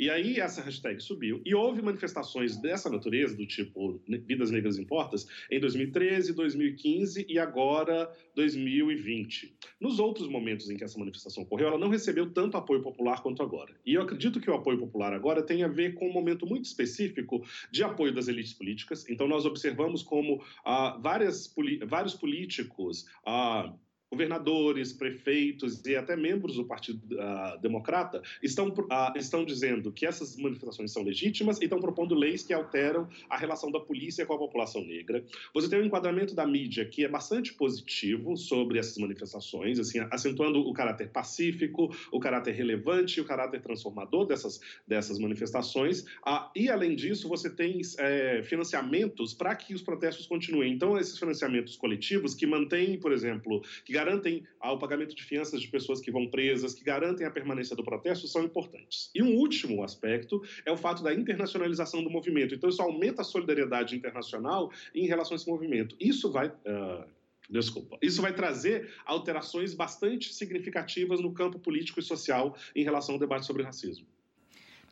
E 0.00 0.08
aí 0.08 0.40
essa 0.40 0.62
hashtag 0.62 0.98
subiu 0.98 1.42
e 1.44 1.54
houve 1.54 1.82
manifestações 1.82 2.56
dessa 2.56 2.88
natureza, 2.88 3.36
do 3.36 3.44
tipo 3.44 4.00
Vidas 4.08 4.50
Negras 4.50 4.78
Importas, 4.78 5.28
em 5.50 5.60
2013, 5.60 6.32
2015 6.32 7.26
e 7.28 7.38
agora 7.38 8.10
2020. 8.34 9.54
Nos 9.78 9.98
outros 9.98 10.26
momentos 10.26 10.70
em 10.70 10.78
que 10.78 10.84
essa 10.84 10.98
manifestação 10.98 11.42
ocorreu, 11.42 11.68
ela 11.68 11.78
não 11.78 11.90
recebeu 11.90 12.30
tanto 12.30 12.56
apoio 12.56 12.80
popular 12.80 13.22
quanto 13.22 13.42
agora. 13.42 13.74
E 13.84 13.92
eu 13.92 14.00
acredito 14.00 14.40
que 14.40 14.48
o 14.48 14.54
apoio 14.54 14.78
popular 14.78 15.12
agora 15.12 15.42
tem 15.42 15.62
a 15.64 15.68
ver 15.68 15.92
com 15.92 16.08
um 16.08 16.12
momento 16.14 16.46
muito 16.46 16.64
específico 16.64 17.44
de 17.70 17.84
apoio 17.84 18.14
das 18.14 18.26
elites 18.26 18.54
políticas. 18.54 19.06
Então 19.06 19.28
nós 19.28 19.44
observamos 19.44 20.02
como 20.02 20.42
ah, 20.64 20.98
várias, 20.98 21.54
vários 21.86 22.14
políticos 22.14 23.04
ah, 23.26 23.70
governadores, 24.10 24.92
prefeitos 24.92 25.84
e 25.86 25.94
até 25.94 26.16
membros 26.16 26.56
do 26.56 26.64
Partido 26.64 27.00
uh, 27.14 27.60
Democrata 27.60 28.20
estão, 28.42 28.68
uh, 28.68 29.16
estão 29.16 29.44
dizendo 29.44 29.92
que 29.92 30.04
essas 30.04 30.36
manifestações 30.36 30.92
são 30.92 31.02
legítimas 31.02 31.60
e 31.60 31.64
estão 31.64 31.80
propondo 31.80 32.14
leis 32.14 32.42
que 32.42 32.52
alteram 32.52 33.08
a 33.28 33.36
relação 33.36 33.70
da 33.70 33.78
polícia 33.78 34.26
com 34.26 34.34
a 34.34 34.38
população 34.38 34.82
negra. 34.82 35.24
Você 35.54 35.68
tem 35.68 35.80
um 35.80 35.84
enquadramento 35.84 36.34
da 36.34 36.46
mídia 36.46 36.84
que 36.84 37.04
é 37.04 37.08
bastante 37.08 37.54
positivo 37.54 38.36
sobre 38.36 38.78
essas 38.78 38.98
manifestações, 38.98 39.78
assim, 39.78 40.00
acentuando 40.10 40.60
o 40.60 40.72
caráter 40.72 41.10
pacífico, 41.10 41.94
o 42.10 42.18
caráter 42.18 42.54
relevante 42.54 43.20
o 43.20 43.24
caráter 43.24 43.60
transformador 43.60 44.26
dessas, 44.26 44.60
dessas 44.86 45.18
manifestações. 45.18 46.02
Uh, 46.26 46.50
e, 46.56 46.68
além 46.68 46.96
disso, 46.96 47.28
você 47.28 47.48
tem 47.48 47.80
é, 47.98 48.42
financiamentos 48.42 49.32
para 49.34 49.54
que 49.54 49.74
os 49.74 49.82
protestos 49.82 50.26
continuem. 50.26 50.72
Então, 50.72 50.98
esses 50.98 51.18
financiamentos 51.18 51.76
coletivos 51.76 52.34
que 52.34 52.46
mantêm, 52.46 52.98
por 52.98 53.12
exemplo, 53.12 53.62
que 53.84 53.92
garantem 54.00 54.42
o 54.62 54.78
pagamento 54.78 55.14
de 55.14 55.22
fianças 55.22 55.60
de 55.60 55.68
pessoas 55.68 56.00
que 56.00 56.10
vão 56.10 56.26
presas, 56.28 56.74
que 56.74 56.82
garantem 56.82 57.26
a 57.26 57.30
permanência 57.30 57.76
do 57.76 57.84
protesto, 57.84 58.26
são 58.26 58.42
importantes. 58.42 59.10
E 59.14 59.22
um 59.22 59.36
último 59.36 59.82
aspecto 59.84 60.42
é 60.64 60.72
o 60.72 60.76
fato 60.76 61.02
da 61.02 61.12
internacionalização 61.12 62.02
do 62.02 62.10
movimento. 62.10 62.54
Então, 62.54 62.70
isso 62.70 62.82
aumenta 62.82 63.22
a 63.22 63.24
solidariedade 63.24 63.94
internacional 63.94 64.70
em 64.94 65.06
relação 65.06 65.34
a 65.34 65.36
esse 65.36 65.48
movimento. 65.48 65.96
Isso 66.00 66.30
vai. 66.30 66.48
Uh, 66.48 67.20
Desculpa. 67.50 67.98
Isso 68.00 68.22
vai 68.22 68.32
trazer 68.32 68.94
alterações 69.04 69.74
bastante 69.74 70.32
significativas 70.32 71.20
no 71.20 71.34
campo 71.34 71.58
político 71.58 71.98
e 71.98 72.02
social 72.02 72.56
em 72.76 72.84
relação 72.84 73.16
ao 73.16 73.18
debate 73.18 73.44
sobre 73.44 73.64
racismo. 73.64 74.06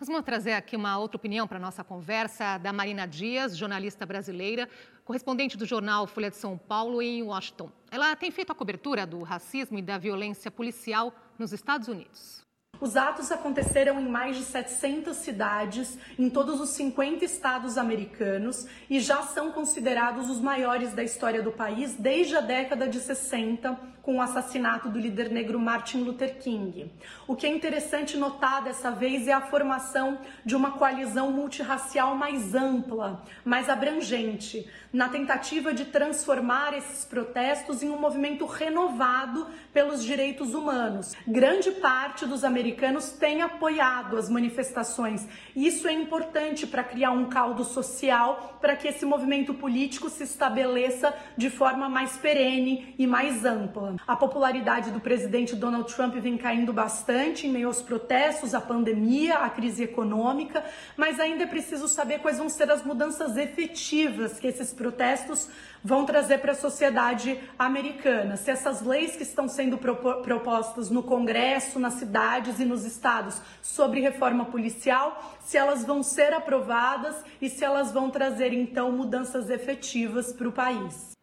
Nós 0.01 0.07
vamos 0.07 0.25
trazer 0.25 0.53
aqui 0.53 0.77
uma 0.77 0.97
outra 0.97 1.17
opinião 1.17 1.49
para 1.49 1.57
a 1.57 1.61
nossa 1.61 1.83
conversa 1.83 2.57
da 2.59 2.73
Marina 2.73 3.05
Dias, 3.05 3.57
jornalista 3.57 4.07
brasileira, 4.07 4.69
correspondente 5.05 5.57
do 5.57 5.67
jornal 5.67 6.07
Folha 6.07 6.31
de 6.31 6.37
São 6.37 6.57
Paulo 6.57 7.03
em 7.03 7.21
Washington. 7.21 7.69
Ela 7.91 8.15
tem 8.15 8.31
feito 8.31 8.53
a 8.53 8.55
cobertura 8.55 9.05
do 9.05 9.25
racismo 9.25 9.77
e 9.77 9.83
da 9.83 9.99
violência 9.99 10.53
policial 10.53 11.13
nos 11.37 11.53
Estados 11.53 11.89
Unidos. 11.89 12.47
Os 12.81 12.97
atos 12.97 13.33
aconteceram 13.33 14.01
em 14.01 14.09
mais 14.09 14.37
de 14.37 14.45
700 14.45 15.17
cidades, 15.17 15.99
em 16.17 16.31
todos 16.31 16.61
os 16.61 16.71
50 16.71 17.25
estados 17.25 17.77
americanos 17.77 18.69
e 18.89 19.01
já 19.01 19.23
são 19.23 19.51
considerados 19.51 20.31
os 20.31 20.41
maiores 20.41 20.93
da 20.93 21.03
história 21.03 21.43
do 21.43 21.51
país 21.51 21.95
desde 21.95 22.37
a 22.37 22.41
década 22.41 22.87
de 22.87 23.01
60, 23.01 23.77
com 24.09 24.17
o 24.17 24.23
assassinato 24.23 24.89
do 24.89 24.99
líder 24.99 25.29
negro 25.29 25.61
Martin 25.61 25.99
Luther 25.99 26.39
King. 26.39 26.91
O 27.27 27.37
que 27.37 27.47
é 27.47 27.51
interessante 27.51 28.17
notar 28.17 28.65
dessa 28.65 28.91
vez 28.91 29.29
é 29.29 29.35
a 29.35 29.43
formação 29.43 30.21
de 30.47 30.57
uma 30.57 30.71
coalizão 30.71 31.31
multirracial 31.31 32.15
mais 32.15 32.55
ampla, 32.55 33.23
mais 33.45 33.69
abrangente, 33.69 34.67
na 34.91 35.11
tentativa 35.11 35.75
de 35.75 35.85
transformar 35.85 36.73
esses 36.73 37.05
protestos 37.05 37.83
em 37.83 37.91
um 37.91 38.01
movimento 38.01 38.47
renovado 38.47 39.47
pelos 39.75 40.03
direitos 40.03 40.55
humanos. 40.55 41.15
Grande 41.27 41.71
parte 41.73 42.25
dos 42.25 42.45
americanos 42.45 43.11
tem 43.11 43.43
apoiado 43.43 44.17
as 44.17 44.31
manifestações. 44.31 45.29
Isso 45.55 45.87
é 45.87 45.93
importante 45.93 46.67
para 46.67 46.83
criar 46.83 47.11
um 47.11 47.29
caldo 47.29 47.63
social 47.63 48.57
para 48.59 48.75
que 48.75 48.89
esse 48.89 49.05
movimento 49.05 49.53
político 49.53 50.09
se 50.09 50.23
estabeleça 50.23 51.15
de 51.37 51.51
forma 51.51 51.91
mais 51.91 52.17
perene 52.17 52.95
e 52.99 53.07
mais 53.07 53.45
ampla. 53.45 53.98
A 54.07 54.17
popularidade 54.17 54.91
do 54.91 55.01
presidente 55.01 55.57
Donald 55.57 55.93
Trump 55.95 56.15
vem 56.15 56.37
caindo 56.37 56.73
bastante 56.73 57.47
em 57.47 57.53
meio 57.53 57.69
aos 57.69 57.83
protestos, 57.83 58.55
à 58.55 58.61
pandemia, 58.61 59.39
à 59.39 59.51
crise 59.51 59.83
econômica, 59.83 60.65
mas 60.97 61.21
ainda 61.21 61.45
é 61.45 61.47
preciso 61.47 61.89
saber 61.89 62.21
quais 62.21 62.39
vão 62.39 62.49
ser 62.49 62.71
as 62.71 62.85
mudanças 62.85 63.37
efetivas 63.37 64.39
que 64.39 64.47
esses 64.47 64.73
protestos 64.73 65.49
vão 65.83 66.05
trazer 66.05 66.39
para 66.39 66.53
a 66.53 66.55
sociedade 66.55 67.39
americana. 67.59 68.37
Se 68.37 68.51
essas 68.51 68.83
leis 68.83 69.17
que 69.17 69.23
estão 69.23 69.49
sendo 69.49 69.79
propostas 69.79 70.91
no 70.91 71.03
Congresso, 71.03 71.79
nas 71.79 71.95
cidades 71.95 72.61
e 72.61 72.65
nos 72.65 72.85
estados 72.85 73.41
sobre 73.63 74.01
reforma 74.01 74.45
policial, 74.47 75.37
se 75.41 75.57
elas 75.57 75.85
vão 75.85 76.03
ser 76.03 76.33
aprovadas 76.33 77.17
e 77.41 77.49
se 77.49 77.65
elas 77.65 77.93
vão 77.93 78.11
trazer 78.11 78.53
então 78.53 78.91
mudanças 78.93 79.51
efetivas 79.51 80.33
para 80.33 80.49
o 80.49 80.53
país. 80.53 81.18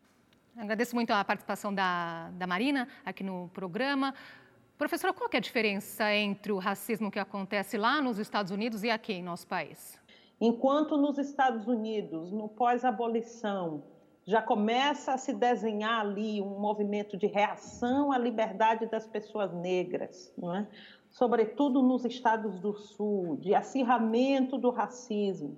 Agradeço 0.57 0.95
muito 0.95 1.11
a 1.11 1.23
participação 1.23 1.73
da, 1.73 2.29
da 2.31 2.47
Marina 2.47 2.87
aqui 3.05 3.23
no 3.23 3.49
programa. 3.53 4.13
Professora, 4.77 5.13
qual 5.13 5.29
é 5.33 5.37
a 5.37 5.39
diferença 5.41 6.13
entre 6.13 6.51
o 6.53 6.57
racismo 6.57 7.11
que 7.11 7.19
acontece 7.19 7.77
lá 7.77 8.01
nos 8.01 8.19
Estados 8.19 8.53
Unidos 8.53 8.81
e 8.81 8.89
aqui 8.89 9.13
em 9.13 9.23
nosso 9.23 9.45
país? 9.47 9.99
Enquanto 10.39 10.95
nos 10.95 11.17
Estados 11.17 11.67
Unidos, 11.67 12.31
no 12.31 12.47
pós-abolição, 12.47 13.83
já 14.25 14.41
começa 14.41 15.13
a 15.13 15.17
se 15.17 15.33
desenhar 15.33 15.99
ali 15.99 16.41
um 16.41 16.57
movimento 16.57 17.17
de 17.17 17.27
reação 17.27 18.13
à 18.13 18.17
liberdade 18.17 18.85
das 18.85 19.05
pessoas 19.05 19.53
negras, 19.53 20.33
não 20.37 20.55
é? 20.55 20.67
sobretudo 21.15 21.81
nos 21.81 22.03
estados 22.03 22.59
do 22.59 22.73
Sul, 22.73 23.37
de 23.37 23.55
acirramento 23.55 24.57
do 24.57 24.69
racismo, 24.69 25.57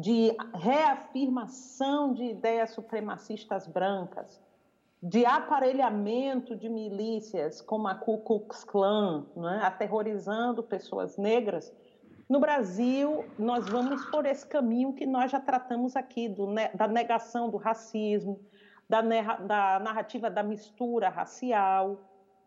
de 0.00 0.34
reafirmação 0.54 2.14
de 2.14 2.24
ideias 2.24 2.70
supremacistas 2.70 3.66
brancas, 3.66 4.40
de 5.02 5.26
aparelhamento 5.26 6.56
de 6.56 6.68
milícias 6.68 7.60
como 7.60 7.86
a 7.88 7.94
Ku 7.94 8.18
Klux 8.18 8.64
Klan, 8.64 9.26
né, 9.36 9.60
aterrorizando 9.62 10.62
pessoas 10.62 11.16
negras. 11.16 11.72
No 12.28 12.40
Brasil, 12.40 13.24
nós 13.38 13.68
vamos 13.68 14.04
por 14.06 14.24
esse 14.24 14.46
caminho 14.46 14.92
que 14.92 15.04
nós 15.04 15.30
já 15.30 15.40
tratamos 15.40 15.96
aqui, 15.96 16.28
do, 16.28 16.46
da 16.74 16.88
negação 16.88 17.50
do 17.50 17.56
racismo, 17.56 18.40
da, 18.88 19.00
da 19.02 19.80
narrativa 19.80 20.30
da 20.30 20.42
mistura 20.42 21.08
racial, 21.08 21.98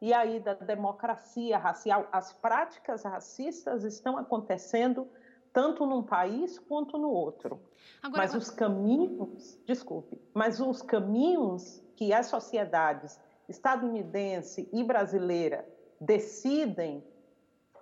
e 0.04 0.14
aí 0.14 0.38
da 0.42 0.54
democracia 0.54 1.58
racial. 1.58 2.10
As 2.12 2.34
práticas 2.34 3.04
racistas 3.04 3.86
estão 3.86 4.18
acontecendo 4.18 5.08
tanto 5.54 5.86
num 5.86 6.02
país 6.02 6.58
quanto 6.58 6.98
no 6.98 7.10
outro. 7.10 7.62
Agora, 8.02 8.24
mas 8.24 8.34
os 8.34 8.50
caminhos, 8.50 9.58
desculpe, 9.66 10.20
mas 10.34 10.60
os 10.60 10.82
caminhos 10.82 11.82
que 11.96 12.12
as 12.12 12.26
sociedades 12.26 13.20
estadunidense 13.48 14.68
e 14.74 14.84
brasileira 14.84 15.66
decidem 16.02 17.04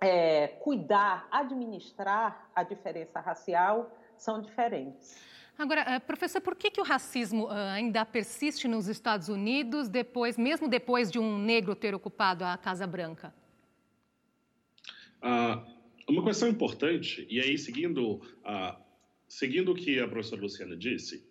é, 0.00 0.48
cuidar, 0.48 1.26
administrar 1.30 2.50
a 2.54 2.62
diferença 2.62 3.20
racial 3.20 3.90
são 4.16 4.40
diferentes. 4.40 5.16
Agora, 5.56 5.82
eh, 5.82 5.98
professor, 6.00 6.40
por 6.40 6.56
que, 6.56 6.70
que 6.70 6.80
o 6.80 6.84
racismo 6.84 7.48
eh, 7.52 7.70
ainda 7.70 8.04
persiste 8.04 8.66
nos 8.66 8.88
Estados 8.88 9.28
Unidos, 9.28 9.88
depois, 9.88 10.36
mesmo 10.36 10.66
depois 10.66 11.10
de 11.10 11.18
um 11.18 11.38
negro 11.38 11.76
ter 11.76 11.94
ocupado 11.94 12.44
a 12.44 12.56
Casa 12.56 12.86
Branca? 12.86 13.34
Ah, 15.20 15.62
uma 16.08 16.24
questão 16.24 16.48
importante, 16.48 17.26
e 17.28 17.40
aí 17.40 17.56
seguindo, 17.58 18.14
uh, 18.14 18.76
seguindo 19.28 19.72
o 19.72 19.74
que 19.74 19.98
a 19.98 20.08
professora 20.08 20.42
Luciana 20.42 20.76
disse, 20.76 21.24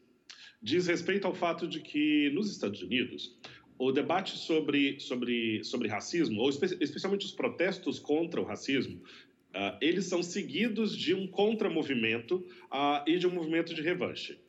diz 0.61 0.87
respeito 0.87 1.27
ao 1.27 1.33
fato 1.33 1.67
de 1.67 1.79
que 1.81 2.29
nos 2.31 2.49
Estados 2.51 2.81
Unidos 2.81 3.37
o 3.77 3.91
debate 3.91 4.37
sobre, 4.37 4.99
sobre, 4.99 5.63
sobre 5.63 5.87
racismo, 5.87 6.39
ou 6.41 6.49
espe 6.49 6.77
especialmente 6.79 7.25
os 7.25 7.31
protestos 7.31 7.97
contra 7.97 8.39
o 8.39 8.43
racismo, 8.43 8.97
uh, 8.97 9.77
eles 9.81 10.05
são 10.05 10.21
seguidos 10.21 10.95
de 10.95 11.13
um 11.13 11.25
contramovimento 11.25 12.45
uh, 12.71 13.03
e 13.07 13.17
de 13.17 13.25
um 13.25 13.31
movimento 13.31 13.73
de 13.73 13.81
revanche. 13.81 14.39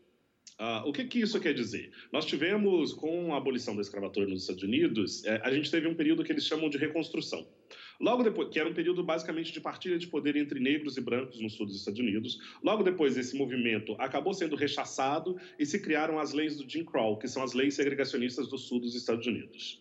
Uh, 0.61 0.87
o 0.87 0.93
que, 0.93 1.05
que, 1.05 1.21
isso 1.21 1.41
quer 1.41 1.55
dizer? 1.55 1.91
Nós 2.12 2.26
tivemos, 2.26 2.93
com 2.93 3.35
a 3.35 3.38
abolição 3.38 3.75
da 3.75 3.81
escravatura 3.81 4.26
nos 4.26 4.43
Estados 4.43 4.62
Unidos, 4.62 5.25
eh, 5.25 5.41
a 5.43 5.50
gente 5.50 5.71
teve 5.71 5.88
um 5.88 5.95
período 5.95 6.23
que 6.23 6.31
eles 6.31 6.47
chamam 6.47 6.69
de 6.69 6.79
reconstrução. 6.79 7.49
Logo 8.02 8.25
depois, 8.25 8.49
que 8.49 8.59
era 8.59 8.68
um 8.68 8.75
período 8.75 9.04
basicamente 9.04 9.52
de 9.52 9.61
partilha 9.61 9.97
de 9.97 10.09
poder 10.09 10.35
entre 10.35 10.59
negros 10.59 10.97
e 10.97 11.00
brancos 11.00 11.40
no 11.40 11.49
sul 11.49 11.66
dos 11.66 11.76
Estados 11.76 12.00
Unidos. 12.00 12.40
Logo 12.61 12.82
depois, 12.82 13.16
esse 13.16 13.37
movimento 13.37 13.94
acabou 13.97 14.35
sendo 14.35 14.56
rechaçado 14.56 15.38
e 15.56 15.64
se 15.64 15.78
criaram 15.78 16.18
as 16.18 16.32
leis 16.32 16.56
do 16.56 16.68
Jim 16.68 16.85
Crow, 16.85 17.16
que 17.16 17.28
são 17.28 17.44
as 17.44 17.52
leis 17.52 17.75
segregacionistas 17.75 18.49
do 18.49 18.59
sul 18.59 18.80
dos 18.80 18.97
Estados 18.97 19.25
Unidos. 19.25 19.80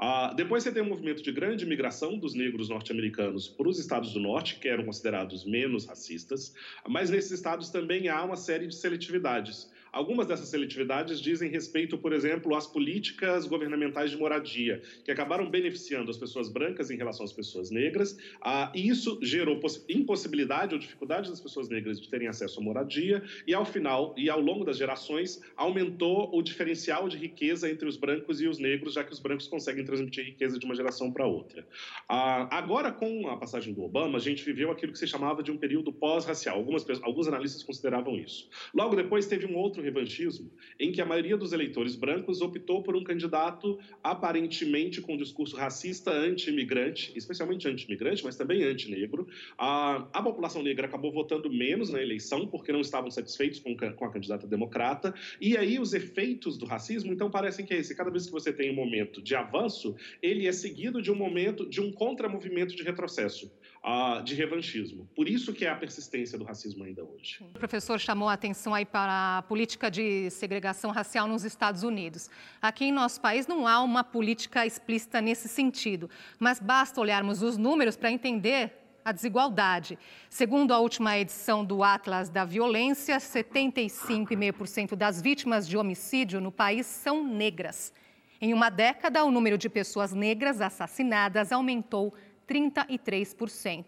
Uh, 0.00 0.32
depois 0.36 0.62
você 0.62 0.70
tem 0.70 0.80
um 0.80 0.88
movimento 0.88 1.20
de 1.20 1.32
grande 1.32 1.66
migração 1.66 2.16
dos 2.16 2.32
negros 2.32 2.68
norte-americanos 2.68 3.48
para 3.48 3.68
os 3.68 3.80
estados 3.80 4.12
do 4.12 4.20
norte, 4.20 4.60
que 4.60 4.68
eram 4.68 4.84
considerados 4.84 5.44
menos 5.44 5.86
racistas, 5.86 6.54
mas 6.88 7.10
nesses 7.10 7.32
estados 7.32 7.70
também 7.70 8.08
há 8.08 8.22
uma 8.22 8.36
série 8.36 8.68
de 8.68 8.76
seletividades. 8.76 9.68
Algumas 9.92 10.26
dessas 10.26 10.48
seletividades 10.48 11.20
dizem 11.20 11.50
respeito, 11.50 11.98
por 11.98 12.12
exemplo, 12.12 12.54
às 12.54 12.66
políticas 12.66 13.46
governamentais 13.46 14.10
de 14.10 14.16
moradia, 14.16 14.82
que 15.04 15.10
acabaram 15.10 15.48
beneficiando 15.50 16.10
as 16.10 16.16
pessoas 16.16 16.48
brancas 16.48 16.90
em 16.90 16.96
relação 16.96 17.24
às 17.24 17.32
pessoas 17.32 17.70
negras, 17.70 18.16
ah, 18.40 18.72
e 18.74 18.88
isso 18.88 19.18
gerou 19.22 19.60
impossibilidade 19.88 20.74
ou 20.74 20.80
dificuldade 20.80 21.30
das 21.30 21.40
pessoas 21.40 21.68
negras 21.68 22.00
de 22.00 22.08
terem 22.08 22.28
acesso 22.28 22.60
à 22.60 22.62
moradia, 22.62 23.22
e 23.46 23.54
ao 23.54 23.64
final, 23.64 24.14
e 24.16 24.28
ao 24.28 24.40
longo 24.40 24.64
das 24.64 24.76
gerações, 24.76 25.40
aumentou 25.56 26.30
o 26.32 26.42
diferencial 26.42 27.08
de 27.08 27.16
riqueza 27.16 27.70
entre 27.70 27.88
os 27.88 27.96
brancos 27.96 28.40
e 28.40 28.46
os 28.46 28.58
negros, 28.58 28.94
já 28.94 29.04
que 29.04 29.12
os 29.12 29.18
brancos 29.18 29.46
conseguem 29.46 29.84
transmitir 29.84 30.24
riqueza 30.24 30.58
de 30.58 30.64
uma 30.64 30.74
geração 30.74 31.10
para 31.10 31.26
outra. 31.26 31.66
Ah, 32.08 32.48
agora, 32.56 32.92
com 32.92 33.28
a 33.28 33.36
passagem 33.36 33.72
do 33.72 33.82
Obama, 33.82 34.18
a 34.18 34.20
gente 34.20 34.44
viveu 34.44 34.70
aquilo 34.70 34.92
que 34.92 34.98
se 34.98 35.06
chamava 35.06 35.42
de 35.42 35.50
um 35.50 35.56
período 35.56 35.92
pós-racial. 35.92 36.64
Alguns 37.02 37.28
analistas 37.28 37.62
consideravam 37.62 38.16
isso. 38.16 38.48
Logo 38.74 38.94
depois, 38.94 39.26
teve 39.26 39.46
um 39.46 39.56
outro 39.56 39.77
revanchismo, 39.82 40.50
em 40.78 40.92
que 40.92 41.00
a 41.00 41.06
maioria 41.06 41.36
dos 41.36 41.52
eleitores 41.52 41.94
brancos 41.94 42.40
optou 42.40 42.82
por 42.82 42.96
um 42.96 43.04
candidato 43.04 43.78
aparentemente 44.02 45.00
com 45.00 45.16
discurso 45.16 45.56
racista 45.56 46.10
anti-imigrante, 46.10 47.12
especialmente 47.16 47.68
anti-imigrante, 47.68 48.24
mas 48.24 48.36
também 48.36 48.64
anti-negro. 48.64 49.26
A, 49.56 50.08
a 50.12 50.22
população 50.22 50.62
negra 50.62 50.86
acabou 50.86 51.12
votando 51.12 51.50
menos 51.50 51.90
na 51.90 52.02
eleição 52.02 52.46
porque 52.46 52.72
não 52.72 52.80
estavam 52.80 53.10
satisfeitos 53.10 53.60
com, 53.60 53.76
com 53.76 54.04
a 54.04 54.10
candidata 54.10 54.46
democrata. 54.46 55.14
E 55.40 55.56
aí 55.56 55.78
os 55.78 55.92
efeitos 55.94 56.56
do 56.56 56.66
racismo, 56.66 57.12
então, 57.12 57.30
parecem 57.30 57.64
que 57.64 57.74
é 57.74 57.78
esse. 57.78 57.94
Cada 57.94 58.10
vez 58.10 58.26
que 58.26 58.32
você 58.32 58.52
tem 58.52 58.70
um 58.70 58.74
momento 58.74 59.22
de 59.22 59.34
avanço, 59.34 59.94
ele 60.22 60.46
é 60.46 60.52
seguido 60.52 61.00
de 61.02 61.10
um 61.10 61.14
momento, 61.14 61.68
de 61.68 61.80
um 61.80 61.92
contramovimento 61.92 62.74
de 62.74 62.82
retrocesso 62.82 63.50
uh, 63.84 64.22
de 64.22 64.34
revanchismo. 64.34 65.08
Por 65.14 65.28
isso 65.28 65.52
que 65.52 65.64
é 65.64 65.70
a 65.70 65.76
persistência 65.76 66.38
do 66.38 66.44
racismo 66.44 66.84
ainda 66.84 67.04
hoje. 67.04 67.38
O 67.40 67.58
professor 67.58 67.98
chamou 67.98 68.28
a 68.28 68.32
atenção 68.32 68.74
aí 68.74 68.84
para 68.84 69.38
a 69.38 69.42
política 69.42 69.90
de 69.90 70.30
segregação 70.30 70.90
racial 70.90 71.26
nos 71.26 71.44
Estados 71.44 71.82
Unidos. 71.82 72.30
Aqui 72.60 72.86
em 72.86 72.92
nosso 72.92 73.20
país 73.20 73.46
não 73.46 73.66
há 73.66 73.80
uma 73.80 74.04
política 74.04 74.66
explícita 74.66 75.20
nesse 75.20 75.48
sentido, 75.48 76.10
mas 76.38 76.60
basta 76.60 77.00
olharmos 77.00 77.42
os 77.42 77.56
números 77.56 77.96
para 77.96 78.10
entender 78.10 78.72
a 79.04 79.12
desigualdade. 79.12 79.98
Segundo 80.28 80.72
a 80.72 80.78
última 80.78 81.16
edição 81.16 81.64
do 81.64 81.82
Atlas 81.82 82.28
da 82.28 82.44
Violência, 82.44 83.16
75,5% 83.16 84.94
das 84.94 85.22
vítimas 85.22 85.66
de 85.66 85.78
homicídio 85.78 86.40
no 86.40 86.52
país 86.52 86.86
são 86.86 87.24
negras. 87.24 87.92
Em 88.40 88.54
uma 88.54 88.70
década, 88.70 89.24
o 89.24 89.30
número 89.32 89.58
de 89.58 89.68
pessoas 89.68 90.12
negras 90.12 90.60
assassinadas 90.60 91.50
aumentou 91.50 92.14
33%. 92.48 93.84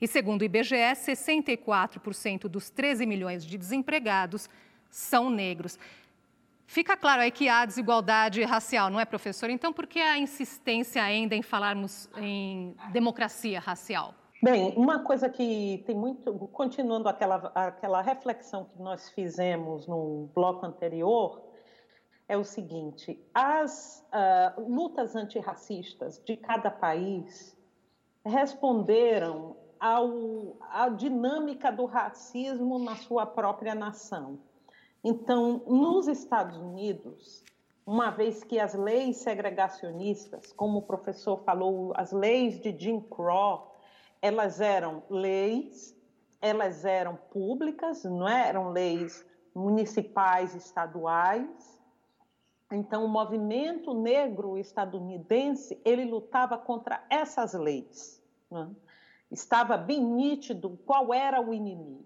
E 0.00 0.06
segundo 0.06 0.42
o 0.42 0.44
IBGE, 0.44 0.76
64% 0.76 2.48
dos 2.48 2.70
13 2.70 3.06
milhões 3.06 3.44
de 3.44 3.58
desempregados 3.58 4.48
são 4.90 5.30
negros. 5.30 5.78
Fica 6.66 6.96
claro 6.96 7.22
aí 7.22 7.30
que 7.30 7.48
há 7.48 7.64
desigualdade 7.64 8.42
racial, 8.42 8.90
não 8.90 9.00
é, 9.00 9.04
professor? 9.04 9.48
Então, 9.48 9.72
por 9.72 9.86
que 9.86 10.00
a 10.00 10.18
insistência 10.18 11.02
ainda 11.02 11.34
em 11.34 11.42
falarmos 11.42 12.08
em 12.16 12.74
democracia 12.92 13.60
racial? 13.60 14.14
Bem, 14.42 14.74
uma 14.76 14.98
coisa 14.98 15.28
que 15.28 15.82
tem 15.86 15.96
muito, 15.96 16.32
continuando 16.48 17.08
aquela, 17.08 17.50
aquela 17.54 18.02
reflexão 18.02 18.64
que 18.64 18.78
nós 18.80 19.08
fizemos 19.10 19.86
no 19.86 20.28
bloco 20.34 20.66
anterior, 20.66 21.42
é 22.28 22.36
o 22.36 22.44
seguinte: 22.44 23.18
as 23.32 24.04
uh, 24.12 24.60
lutas 24.68 25.16
antirracistas 25.16 26.20
de 26.24 26.36
cada 26.36 26.70
país 26.70 27.56
responderam 28.26 29.56
ao, 29.78 30.56
à 30.70 30.88
dinâmica 30.88 31.70
do 31.70 31.84
racismo 31.84 32.78
na 32.78 32.96
sua 32.96 33.24
própria 33.24 33.74
nação. 33.74 34.38
Então, 35.04 35.62
nos 35.66 36.08
Estados 36.08 36.58
Unidos, 36.58 37.44
uma 37.86 38.10
vez 38.10 38.42
que 38.42 38.58
as 38.58 38.74
leis 38.74 39.18
segregacionistas, 39.18 40.52
como 40.52 40.78
o 40.78 40.82
professor 40.82 41.38
falou, 41.44 41.92
as 41.94 42.10
leis 42.10 42.60
de 42.60 42.76
Jim 42.76 43.00
Crow, 43.00 43.72
elas 44.20 44.60
eram 44.60 45.04
leis, 45.08 45.96
elas 46.40 46.84
eram 46.84 47.16
públicas, 47.30 48.02
não 48.02 48.28
é? 48.28 48.48
eram 48.48 48.70
leis 48.70 49.24
municipais, 49.54 50.54
estaduais, 50.54 51.76
então, 52.72 53.04
o 53.04 53.08
movimento 53.08 53.94
negro 53.94 54.58
estadunidense 54.58 55.80
ele 55.84 56.04
lutava 56.04 56.58
contra 56.58 57.04
essas 57.08 57.54
leis. 57.54 58.15
Né? 58.50 58.70
Estava 59.30 59.76
bem 59.76 60.00
nítido 60.02 60.78
qual 60.86 61.12
era 61.12 61.40
o 61.40 61.52
inimigo. 61.52 62.04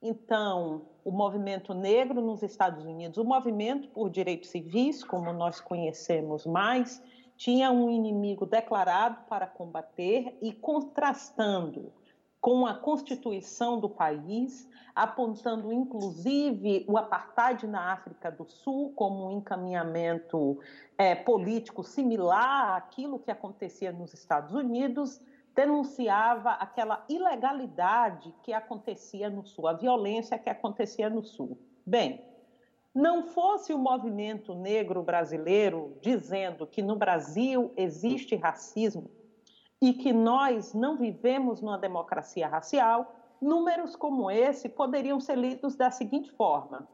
Então, 0.00 0.82
o 1.04 1.10
movimento 1.10 1.74
negro 1.74 2.20
nos 2.20 2.42
Estados 2.42 2.84
Unidos, 2.84 3.18
o 3.18 3.24
movimento 3.24 3.88
por 3.88 4.10
direitos 4.10 4.50
civis, 4.50 5.04
como 5.04 5.32
nós 5.32 5.60
conhecemos 5.60 6.44
mais, 6.44 7.02
tinha 7.36 7.70
um 7.70 7.90
inimigo 7.90 8.46
declarado 8.46 9.18
para 9.28 9.46
combater 9.46 10.36
e 10.40 10.52
contrastando 10.52 11.92
com 12.40 12.66
a 12.66 12.74
constituição 12.74 13.78
do 13.78 13.88
país, 13.88 14.68
apontando 14.94 15.72
inclusive 15.72 16.84
o 16.88 16.98
apartheid 16.98 17.68
na 17.68 17.92
África 17.92 18.32
do 18.32 18.44
Sul 18.50 18.92
como 18.96 19.28
um 19.28 19.38
encaminhamento 19.38 20.58
é, 20.98 21.14
político 21.14 21.84
similar 21.84 22.76
àquilo 22.76 23.20
que 23.20 23.30
acontecia 23.30 23.92
nos 23.92 24.12
Estados 24.12 24.52
Unidos, 24.52 25.20
denunciava 25.54 26.52
aquela 26.52 27.04
ilegalidade 27.08 28.34
que 28.42 28.52
acontecia 28.52 29.28
no 29.28 29.44
Sul, 29.44 29.68
a 29.68 29.72
violência 29.72 30.38
que 30.38 30.48
acontecia 30.48 31.10
no 31.10 31.22
Sul. 31.22 31.58
Bem, 31.84 32.24
não 32.94 33.24
fosse 33.24 33.72
o 33.72 33.78
movimento 33.78 34.54
negro 34.54 35.02
brasileiro 35.02 35.96
dizendo 36.00 36.66
que 36.66 36.82
no 36.82 36.96
Brasil 36.96 37.72
existe 37.76 38.36
racismo 38.36 39.10
e 39.80 39.92
que 39.92 40.12
nós 40.12 40.72
não 40.74 40.96
vivemos 40.96 41.60
numa 41.60 41.78
democracia 41.78 42.46
racial, 42.46 43.14
números 43.40 43.96
como 43.96 44.30
esse 44.30 44.68
poderiam 44.68 45.18
ser 45.18 45.36
lidos 45.36 45.74
da 45.74 45.90
seguinte 45.90 46.30
forma: 46.32 46.86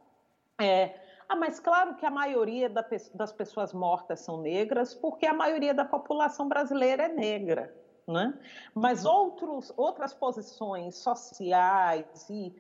é, 0.61 0.95
ah, 1.29 1.37
mas 1.37 1.61
claro 1.61 1.95
que 1.97 2.07
a 2.07 2.11
maioria 2.11 2.71
das 2.71 3.33
pessoas 3.33 3.75
mortas 3.75 4.21
são 4.21 4.41
negras, 4.41 4.95
porque 4.95 5.27
a 5.27 5.35
maioria 5.35 5.75
da 5.75 5.85
população 5.85 6.49
brasileira 6.49 7.05
é 7.05 7.09
negra. 7.09 7.78
Né? 8.09 8.33
Mas 8.75 9.05
outros, 9.05 9.71
outras 9.77 10.15
posições 10.15 10.97
sociais 10.97 12.27
e 12.31 12.57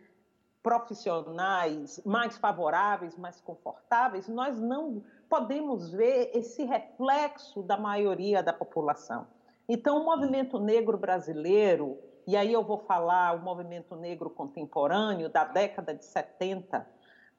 profissionais 0.62 2.00
mais 2.04 2.36
favoráveis, 2.36 3.16
mais 3.16 3.40
confortáveis, 3.40 4.28
nós 4.28 4.60
não 4.60 5.02
podemos 5.28 5.90
ver 5.90 6.30
esse 6.34 6.64
reflexo 6.64 7.62
da 7.62 7.78
maioria 7.78 8.42
da 8.42 8.52
população. 8.52 9.26
Então, 9.66 10.02
o 10.02 10.04
movimento 10.04 10.58
negro 10.60 10.98
brasileiro 10.98 11.98
e 12.28 12.36
aí 12.36 12.52
eu 12.52 12.62
vou 12.62 12.76
falar 12.76 13.34
o 13.34 13.40
movimento 13.40 13.96
negro 13.96 14.28
contemporâneo 14.28 15.30
da 15.30 15.44
década 15.44 15.94
de 15.94 16.04
70 16.04 16.86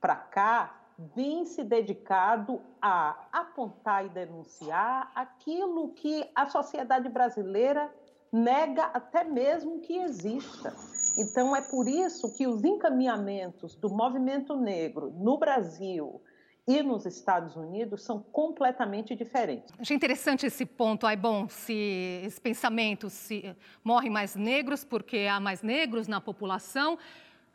para 0.01 0.15
cá, 0.15 0.78
vem 1.15 1.45
se 1.45 1.63
dedicado 1.63 2.61
a 2.81 3.27
apontar 3.31 4.05
e 4.05 4.09
denunciar 4.09 5.11
aquilo 5.15 5.93
que 5.93 6.29
a 6.35 6.47
sociedade 6.47 7.07
brasileira 7.07 7.89
nega 8.31 8.83
até 8.83 9.23
mesmo 9.23 9.79
que 9.79 9.97
exista. 9.97 10.75
Então 11.17 11.55
é 11.55 11.61
por 11.61 11.87
isso 11.87 12.35
que 12.35 12.45
os 12.45 12.63
encaminhamentos 12.63 13.75
do 13.75 13.89
movimento 13.89 14.55
negro 14.55 15.09
no 15.11 15.37
Brasil 15.37 16.21
e 16.67 16.83
nos 16.83 17.05
Estados 17.05 17.55
Unidos 17.55 18.03
são 18.03 18.21
completamente 18.21 19.15
diferentes. 19.15 19.73
Achei 19.79 19.95
interessante 19.95 20.45
esse 20.45 20.65
ponto. 20.65 21.07
Aí, 21.07 21.15
bom, 21.15 21.49
se 21.49 22.21
esse 22.23 22.39
pensamento 22.39 23.09
se 23.09 23.55
morrem 23.83 24.11
mais 24.11 24.35
negros 24.35 24.83
porque 24.83 25.27
há 25.31 25.39
mais 25.39 25.63
negros 25.63 26.07
na 26.07 26.21
população. 26.21 26.97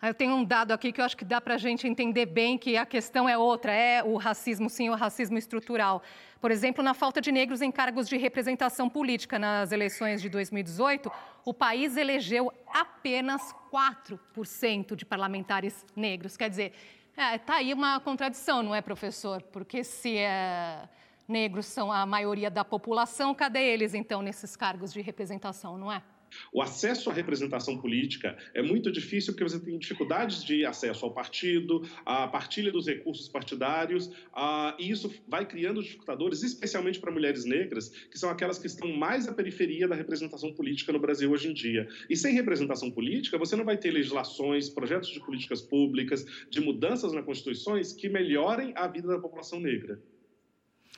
Eu 0.03 0.13
tenho 0.13 0.35
um 0.35 0.45
dado 0.45 0.73
aqui 0.73 0.93
que 0.93 1.01
eu 1.01 1.05
acho 1.05 1.17
que 1.17 1.25
dá 1.25 1.41
para 1.41 1.55
a 1.55 1.59
gente 1.59 1.89
entender 1.89 2.27
bem 2.27 2.59
que 2.59 2.77
a 2.77 2.85
questão 2.85 3.29
é 3.29 3.39
outra, 3.39 3.73
é 3.73 4.03
o 4.03 4.17
racismo, 4.17 4.69
sim, 4.69 4.91
o 4.91 4.95
racismo 4.95 5.39
estrutural. 5.39 6.03
Por 6.41 6.51
exemplo, 6.51 6.85
na 6.85 6.93
falta 6.93 7.23
de 7.23 7.33
negros 7.33 7.63
em 7.63 7.73
cargos 7.73 8.07
de 8.07 8.19
representação 8.19 8.89
política 8.89 9.39
nas 9.39 9.73
eleições 9.73 10.21
de 10.21 10.29
2018, 10.29 11.11
o 11.45 11.55
país 11.55 11.97
elegeu 11.97 12.53
apenas 12.69 13.55
4% 13.73 14.95
de 14.95 15.07
parlamentares 15.07 15.87
negros. 15.97 16.37
Quer 16.37 16.51
dizer, 16.51 16.73
é, 17.17 17.39
tá 17.39 17.55
aí 17.55 17.73
uma 17.73 17.99
contradição, 18.01 18.63
não 18.63 18.75
é, 18.75 18.83
professor? 18.83 19.41
Porque 19.41 19.83
se 19.83 20.19
é, 20.19 20.87
negros 21.27 21.67
são 21.67 21.91
a 21.91 22.05
maioria 22.05 22.51
da 22.51 22.65
população, 22.65 23.35
cadê 23.35 23.61
eles, 23.61 23.95
então, 23.95 24.21
nesses 24.21 24.55
cargos 24.55 24.93
de 24.93 25.01
representação, 25.01 25.79
não 25.79 25.91
é? 25.91 26.03
O 26.53 26.63
acesso 26.63 27.11
à 27.11 27.13
representação 27.13 27.79
política 27.79 28.37
é 28.55 28.63
muito 28.63 28.91
difícil 28.91 29.33
porque 29.33 29.45
você 29.45 29.61
tem 29.61 29.79
dificuldades 29.79 30.45
de 30.45 30.65
acesso 30.65 31.05
ao 31.05 31.13
partido, 31.13 31.83
à 32.05 32.29
partilha 32.29 32.71
dos 32.71 32.87
recursos 32.87 33.29
partidários, 33.29 34.11
e 34.79 34.91
isso 34.91 35.13
vai 35.29 35.47
criando 35.47 35.83
dificultadores, 35.83 36.43
especialmente 36.43 37.01
para 37.01 37.13
mulheres 37.13 37.45
negras, 37.45 37.89
que 37.89 38.19
são 38.19 38.31
aquelas 38.31 38.59
que 38.59 38.67
estão 38.67 38.93
mais 38.93 39.29
à 39.29 39.33
periferia 39.33 39.89
da 39.89 39.95
representação 39.95 40.53
política 40.53 40.93
no 40.93 40.99
Brasil 40.99 41.31
hoje 41.31 41.49
em 41.49 41.55
dia. 41.55 41.89
E 42.09 42.17
sem 42.17 42.35
representação 42.35 42.91
política, 42.91 43.39
você 43.39 43.57
não 43.57 43.65
vai 43.65 43.77
ter 43.77 43.91
legislações, 43.91 44.69
projetos 44.69 45.11
de 45.11 45.21
políticas 45.21 45.63
públicas, 45.63 46.25
de 46.51 46.61
mudanças 46.61 47.13
nas 47.13 47.25
constituições 47.25 47.93
que 47.93 48.09
melhorem 48.09 48.73
a 48.77 48.87
vida 48.87 49.09
da 49.09 49.19
população 49.19 49.61
negra. 49.61 50.01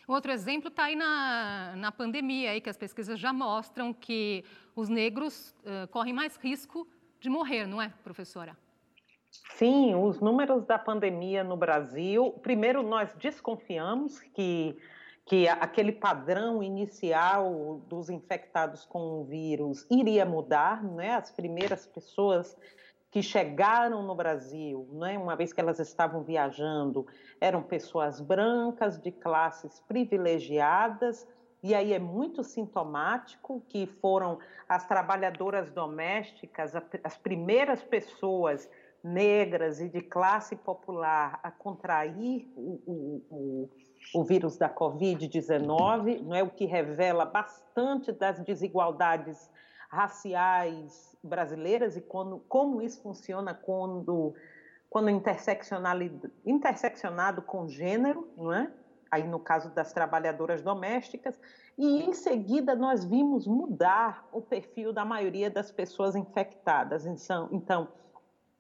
Outro 0.06 0.30
exemplo 0.30 0.68
está 0.68 0.84
aí 0.84 0.94
na, 0.94 1.74
na 1.76 1.90
pandemia, 1.90 2.52
aí, 2.52 2.60
que 2.60 2.70
as 2.70 2.76
pesquisas 2.76 3.18
já 3.18 3.32
mostram 3.32 3.92
que 3.92 4.44
os 4.76 4.90
negros 4.90 5.54
uh, 5.64 5.88
correm 5.88 6.12
mais 6.12 6.36
risco 6.36 6.86
de 7.18 7.30
morrer, 7.30 7.66
não 7.66 7.80
é, 7.80 7.88
professora? 8.04 8.56
Sim, 9.56 9.94
os 9.94 10.20
números 10.20 10.64
da 10.66 10.78
pandemia 10.78 11.42
no 11.42 11.56
Brasil. 11.56 12.32
Primeiro, 12.42 12.82
nós 12.82 13.10
desconfiamos 13.16 14.20
que, 14.20 14.76
que 15.24 15.48
aquele 15.48 15.92
padrão 15.92 16.62
inicial 16.62 17.80
dos 17.88 18.10
infectados 18.10 18.84
com 18.84 19.20
o 19.20 19.24
vírus 19.24 19.86
iria 19.90 20.24
mudar, 20.26 20.84
né? 20.84 21.14
As 21.14 21.30
primeiras 21.30 21.86
pessoas 21.86 22.56
que 23.10 23.22
chegaram 23.22 24.02
no 24.02 24.14
Brasil, 24.14 24.86
né, 24.92 25.16
uma 25.16 25.34
vez 25.34 25.50
que 25.50 25.58
elas 25.58 25.78
estavam 25.78 26.22
viajando, 26.22 27.06
eram 27.40 27.62
pessoas 27.62 28.20
brancas, 28.20 29.00
de 29.00 29.10
classes 29.10 29.80
privilegiadas, 29.88 31.26
e 31.62 31.74
aí 31.74 31.92
é 31.92 31.98
muito 31.98 32.44
sintomático 32.44 33.62
que 33.68 33.86
foram 34.00 34.38
as 34.68 34.86
trabalhadoras 34.86 35.70
domésticas, 35.70 36.74
as 37.02 37.16
primeiras 37.16 37.82
pessoas 37.82 38.68
negras 39.02 39.80
e 39.80 39.88
de 39.88 40.00
classe 40.00 40.54
popular 40.56 41.40
a 41.42 41.50
contrair 41.50 42.48
o, 42.56 42.80
o, 42.86 43.22
o, 43.30 43.68
o 44.14 44.24
vírus 44.24 44.56
da 44.56 44.68
Covid-19, 44.68 46.22
não 46.22 46.34
é 46.34 46.42
o 46.42 46.50
que 46.50 46.66
revela 46.66 47.24
bastante 47.24 48.12
das 48.12 48.40
desigualdades 48.40 49.50
raciais 49.88 51.16
brasileiras 51.22 51.96
e 51.96 52.00
quando, 52.00 52.40
como 52.48 52.82
isso 52.82 53.00
funciona 53.02 53.54
quando, 53.54 54.34
quando 54.90 55.10
interseccionado 55.10 57.42
com 57.42 57.68
gênero, 57.68 58.28
não 58.36 58.52
é? 58.52 58.68
Aí 59.10 59.26
no 59.26 59.38
caso 59.38 59.70
das 59.70 59.92
trabalhadoras 59.92 60.62
domésticas, 60.62 61.38
e 61.78 62.02
em 62.02 62.12
seguida 62.12 62.74
nós 62.74 63.04
vimos 63.04 63.46
mudar 63.46 64.28
o 64.32 64.40
perfil 64.40 64.92
da 64.92 65.04
maioria 65.04 65.50
das 65.50 65.70
pessoas 65.70 66.16
infectadas. 66.16 67.06
Então, 67.06 67.48
então 67.52 67.88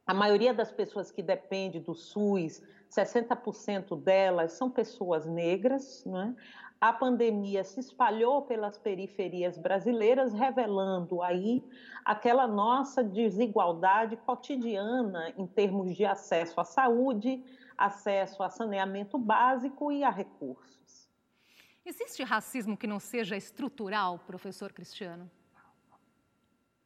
a 0.06 0.14
maioria 0.14 0.54
das 0.54 0.70
pessoas 0.70 1.10
que 1.10 1.22
depende 1.22 1.80
do 1.80 1.94
SUS, 1.94 2.62
60% 2.90 4.00
delas 4.00 4.52
são 4.52 4.70
pessoas 4.70 5.26
negras, 5.26 6.04
é? 6.06 6.34
a 6.80 6.92
pandemia 6.92 7.64
se 7.64 7.80
espalhou 7.80 8.42
pelas 8.42 8.78
periferias 8.78 9.56
brasileiras, 9.58 10.32
revelando 10.32 11.22
aí 11.22 11.64
aquela 12.04 12.46
nossa 12.46 13.02
desigualdade 13.02 14.16
cotidiana 14.18 15.32
em 15.36 15.46
termos 15.46 15.96
de 15.96 16.04
acesso 16.04 16.60
à 16.60 16.64
saúde, 16.64 17.42
acesso 17.76 18.42
a 18.42 18.50
saneamento 18.50 19.18
básico 19.18 19.90
e 19.92 20.02
a 20.02 20.10
recursos. 20.10 21.08
Existe 21.84 22.22
racismo 22.24 22.76
que 22.76 22.86
não 22.86 22.98
seja 22.98 23.36
estrutural, 23.36 24.18
professor 24.18 24.72
Cristiano? 24.72 25.30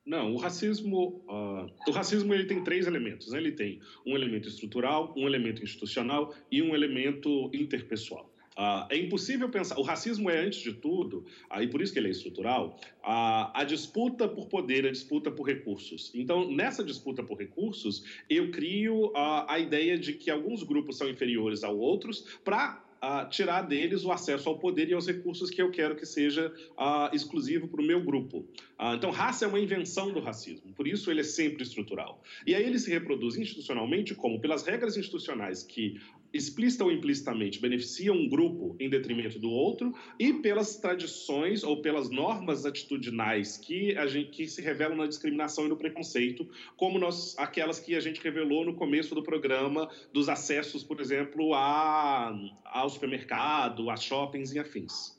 Não, 0.05 0.35
o 0.35 0.38
racismo, 0.38 1.24
uh, 1.29 1.70
o 1.87 1.90
racismo 1.90 2.35
ele 2.35 2.46
tem 2.46 2.64
três 2.64 2.87
elementos. 2.87 3.31
Né? 3.31 3.38
Ele 3.38 3.53
tem 3.53 3.81
um 4.07 4.14
elemento 4.14 4.48
estrutural, 4.48 5.14
um 5.16 5.26
elemento 5.26 5.62
institucional 5.62 6.35
e 6.50 6.62
um 6.62 6.74
elemento 6.74 7.50
interpessoal. 7.55 8.30
Uh, 8.61 8.85
é 8.90 8.99
impossível 8.99 9.49
pensar. 9.49 9.79
O 9.79 9.83
racismo 9.83 10.29
é, 10.29 10.38
antes 10.38 10.61
de 10.61 10.75
tudo, 10.75 11.25
uh, 11.51 11.62
e 11.62 11.66
por 11.66 11.81
isso 11.81 11.94
que 11.94 11.99
ele 11.99 12.09
é 12.09 12.11
estrutural, 12.11 12.79
uh, 12.99 13.49
a 13.55 13.64
disputa 13.66 14.29
por 14.29 14.49
poder, 14.49 14.85
a 14.87 14.90
disputa 14.90 15.31
por 15.31 15.44
recursos. 15.49 16.12
Então, 16.14 16.46
nessa 16.51 16.85
disputa 16.85 17.23
por 17.23 17.38
recursos, 17.38 18.05
eu 18.29 18.51
crio 18.51 19.12
a 19.16 19.59
ideia 19.59 19.96
de 19.96 20.12
que 20.12 20.31
alguns 20.31 20.62
grupos 20.62 20.99
são 20.99 21.09
inferiores 21.09 21.64
a 21.64 21.70
outros 21.70 22.38
para 22.44 22.85
uh, 23.01 23.29
tirar 23.29 23.62
deles 23.62 24.05
o 24.05 24.12
acesso 24.12 24.49
ao 24.49 24.59
poder 24.59 24.88
e 24.88 24.94
aos 24.94 25.07
recursos 25.07 25.51
que 25.51 25.61
eu 25.61 25.70
quero 25.70 25.96
que 25.96 26.07
seja 26.07 26.53
uh, 26.73 27.14
exclusivo 27.14 27.66
para 27.66 27.81
o 27.81 27.85
meu 27.85 28.03
grupo. 28.03 28.38
Uh, 28.79 28.94
então, 28.94 29.11
raça 29.11 29.44
é 29.44 29.49
uma 29.49 29.59
invenção 29.59 30.12
do 30.12 30.20
racismo, 30.20 30.73
por 30.75 30.87
isso 30.87 31.11
ele 31.11 31.20
é 31.20 31.25
sempre 31.25 31.62
estrutural. 31.62 32.23
E 32.46 32.55
aí 32.55 32.64
ele 32.64 32.79
se 32.79 32.90
reproduz 32.90 33.37
institucionalmente 33.37 34.14
como 34.14 34.40
pelas 34.40 34.64
regras 34.64 34.96
institucionais 34.96 35.62
que 35.62 36.01
explícita 36.33 36.85
ou 36.85 36.93
implicitamente 36.93 37.61
beneficiam 37.61 38.16
um 38.16 38.29
grupo 38.29 38.77
em 38.79 38.88
detrimento 38.88 39.38
do 39.38 39.51
outro 39.51 39.95
e 40.19 40.33
pelas 40.35 40.77
tradições 40.77 41.62
ou 41.62 41.81
pelas 41.81 42.11
normas 42.11 42.64
atitudinais 42.64 43.57
que, 43.57 43.97
a 43.97 44.07
gente, 44.07 44.31
que 44.31 44.49
se 44.49 44.62
revelam 44.62 44.97
na 44.97 45.07
discriminação 45.07 45.66
e 45.66 45.69
no 45.69 45.77
preconceito, 45.77 46.49
como 46.77 46.99
nós, 46.99 47.37
aquelas 47.38 47.81
que 47.81 47.95
a 47.95 48.01
gente 48.01 48.21
revelou 48.21 48.64
no 48.64 48.75
começo 48.75 49.14
do 49.14 49.23
programa 49.23 49.90
dos 50.12 50.29
acessos, 50.29 50.85
por 50.85 51.01
exemplo, 51.01 51.55
a, 51.55 52.35
ao 52.64 52.88
supermercado, 52.88 53.90
a 53.90 53.97
shoppings 53.97 54.53
e 54.53 54.59
afins. 54.59 55.19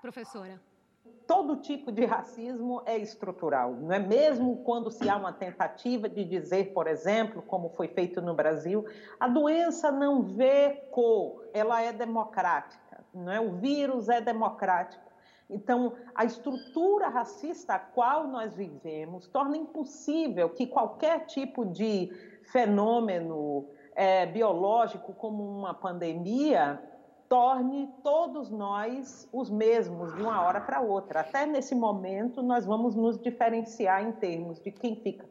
Professora 0.00 0.69
todo 1.30 1.58
tipo 1.58 1.92
de 1.92 2.04
racismo 2.04 2.82
é 2.84 2.98
estrutural, 2.98 3.72
não 3.74 3.92
é 3.92 4.00
mesmo 4.00 4.64
quando 4.64 4.90
se 4.90 5.08
há 5.08 5.16
uma 5.16 5.32
tentativa 5.32 6.08
de 6.08 6.24
dizer, 6.24 6.72
por 6.72 6.88
exemplo, 6.88 7.40
como 7.40 7.68
foi 7.68 7.86
feito 7.86 8.20
no 8.20 8.34
Brasil, 8.34 8.84
a 9.20 9.28
doença 9.28 9.92
não 9.92 10.24
vê 10.24 10.88
cor, 10.90 11.48
ela 11.54 11.80
é 11.80 11.92
democrática, 11.92 13.04
não 13.14 13.30
é? 13.30 13.40
O 13.40 13.52
vírus 13.52 14.08
é 14.08 14.20
democrático. 14.20 15.08
Então, 15.48 15.94
a 16.16 16.24
estrutura 16.24 17.06
racista 17.06 17.74
a 17.74 17.78
qual 17.78 18.26
nós 18.26 18.56
vivemos 18.56 19.28
torna 19.28 19.56
impossível 19.56 20.50
que 20.50 20.66
qualquer 20.66 21.26
tipo 21.26 21.64
de 21.64 22.10
fenômeno 22.50 23.68
é, 23.94 24.26
biológico, 24.26 25.12
como 25.12 25.48
uma 25.48 25.74
pandemia, 25.74 26.82
torne 27.30 27.88
todos 28.02 28.50
nós 28.50 29.28
os 29.32 29.48
mesmos 29.48 30.12
de 30.16 30.20
uma 30.20 30.42
hora 30.42 30.60
para 30.60 30.80
outra. 30.80 31.20
Até 31.20 31.46
nesse 31.46 31.76
momento, 31.76 32.42
nós 32.42 32.66
vamos 32.66 32.96
nos 32.96 33.16
diferenciar 33.16 34.02
em 34.02 34.10
termos 34.10 34.60
de 34.60 34.72
quem 34.72 34.96
fica, 34.96 35.24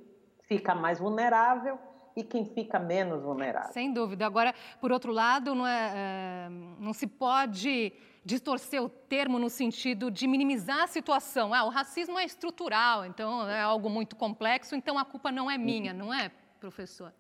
fica 0.47 0.73
mais 0.73 0.97
vulnerável 0.97 1.77
e 2.15 2.23
quem 2.23 2.45
fica 2.45 2.79
menos 2.79 3.21
vulnerável. 3.21 3.73
Sem 3.73 3.91
dúvida. 3.91 4.25
Agora, 4.25 4.55
por 4.79 4.93
outro 4.93 5.12
lado, 5.12 5.53
não, 5.53 5.67
é, 5.67 5.91
é, 5.93 6.49
não 6.79 6.93
se 6.93 7.05
pode 7.05 7.91
distorcer 8.23 8.81
o 8.81 8.88
termo 8.88 9.38
no 9.38 9.49
sentido 9.49 10.09
de 10.09 10.25
minimizar 10.25 10.83
a 10.83 10.88
situação. 10.88 11.53
Ah, 11.53 11.65
o 11.65 11.69
racismo 11.69 12.17
é 12.17 12.23
estrutural, 12.23 13.05
então 13.05 13.45
é 13.45 13.59
algo 13.59 13.89
muito 13.89 14.15
complexo, 14.15 14.73
então 14.73 14.97
a 14.97 15.03
culpa 15.03 15.33
não 15.33 15.51
é 15.51 15.57
minha, 15.57 15.91
não 15.91 16.13
é, 16.13 16.31
professor? 16.62 17.12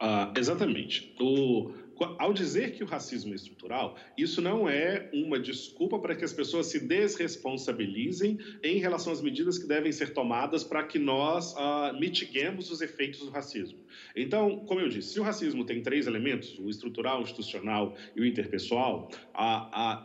Ah, 0.00 0.32
exatamente. 0.36 1.14
O, 1.20 1.83
ao 2.18 2.32
dizer 2.32 2.72
que 2.72 2.82
o 2.82 2.86
racismo 2.86 3.32
é 3.32 3.36
estrutural, 3.36 3.96
isso 4.16 4.40
não 4.40 4.68
é 4.68 5.08
uma 5.12 5.38
desculpa 5.38 5.98
para 5.98 6.14
que 6.14 6.24
as 6.24 6.32
pessoas 6.32 6.66
se 6.66 6.80
desresponsabilizem 6.80 8.38
em 8.62 8.78
relação 8.78 9.12
às 9.12 9.20
medidas 9.20 9.58
que 9.58 9.66
devem 9.66 9.92
ser 9.92 10.12
tomadas 10.12 10.64
para 10.64 10.82
que 10.84 10.98
nós 10.98 11.54
uh, 11.54 11.98
mitiguemos 11.98 12.70
os 12.70 12.80
efeitos 12.80 13.20
do 13.20 13.30
racismo. 13.30 13.78
Então, 14.16 14.60
como 14.66 14.80
eu 14.80 14.88
disse, 14.88 15.12
se 15.12 15.20
o 15.20 15.22
racismo 15.22 15.64
tem 15.64 15.82
três 15.82 16.06
elementos, 16.06 16.58
o 16.58 16.68
estrutural, 16.68 17.20
o 17.20 17.22
institucional 17.22 17.96
e 18.14 18.20
o 18.20 18.26
interpessoal, 18.26 19.08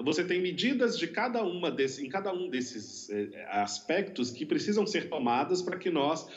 você 0.04 0.24
tem 0.24 0.42
medidas 0.42 0.98
de 0.98 1.08
cada 1.08 1.44
uma 1.44 1.72
desse, 1.72 2.06
em 2.06 2.10
cada 2.10 2.32
um 2.34 2.50
desses 2.50 3.10
eh, 3.10 3.30
aspectos 3.50 4.32
que 4.32 4.46
precisam 4.46 4.86
ser 4.86 5.10
tomadas 5.10 5.62
para 5.62 5.78
que 5.78 5.90
nós 5.90 6.28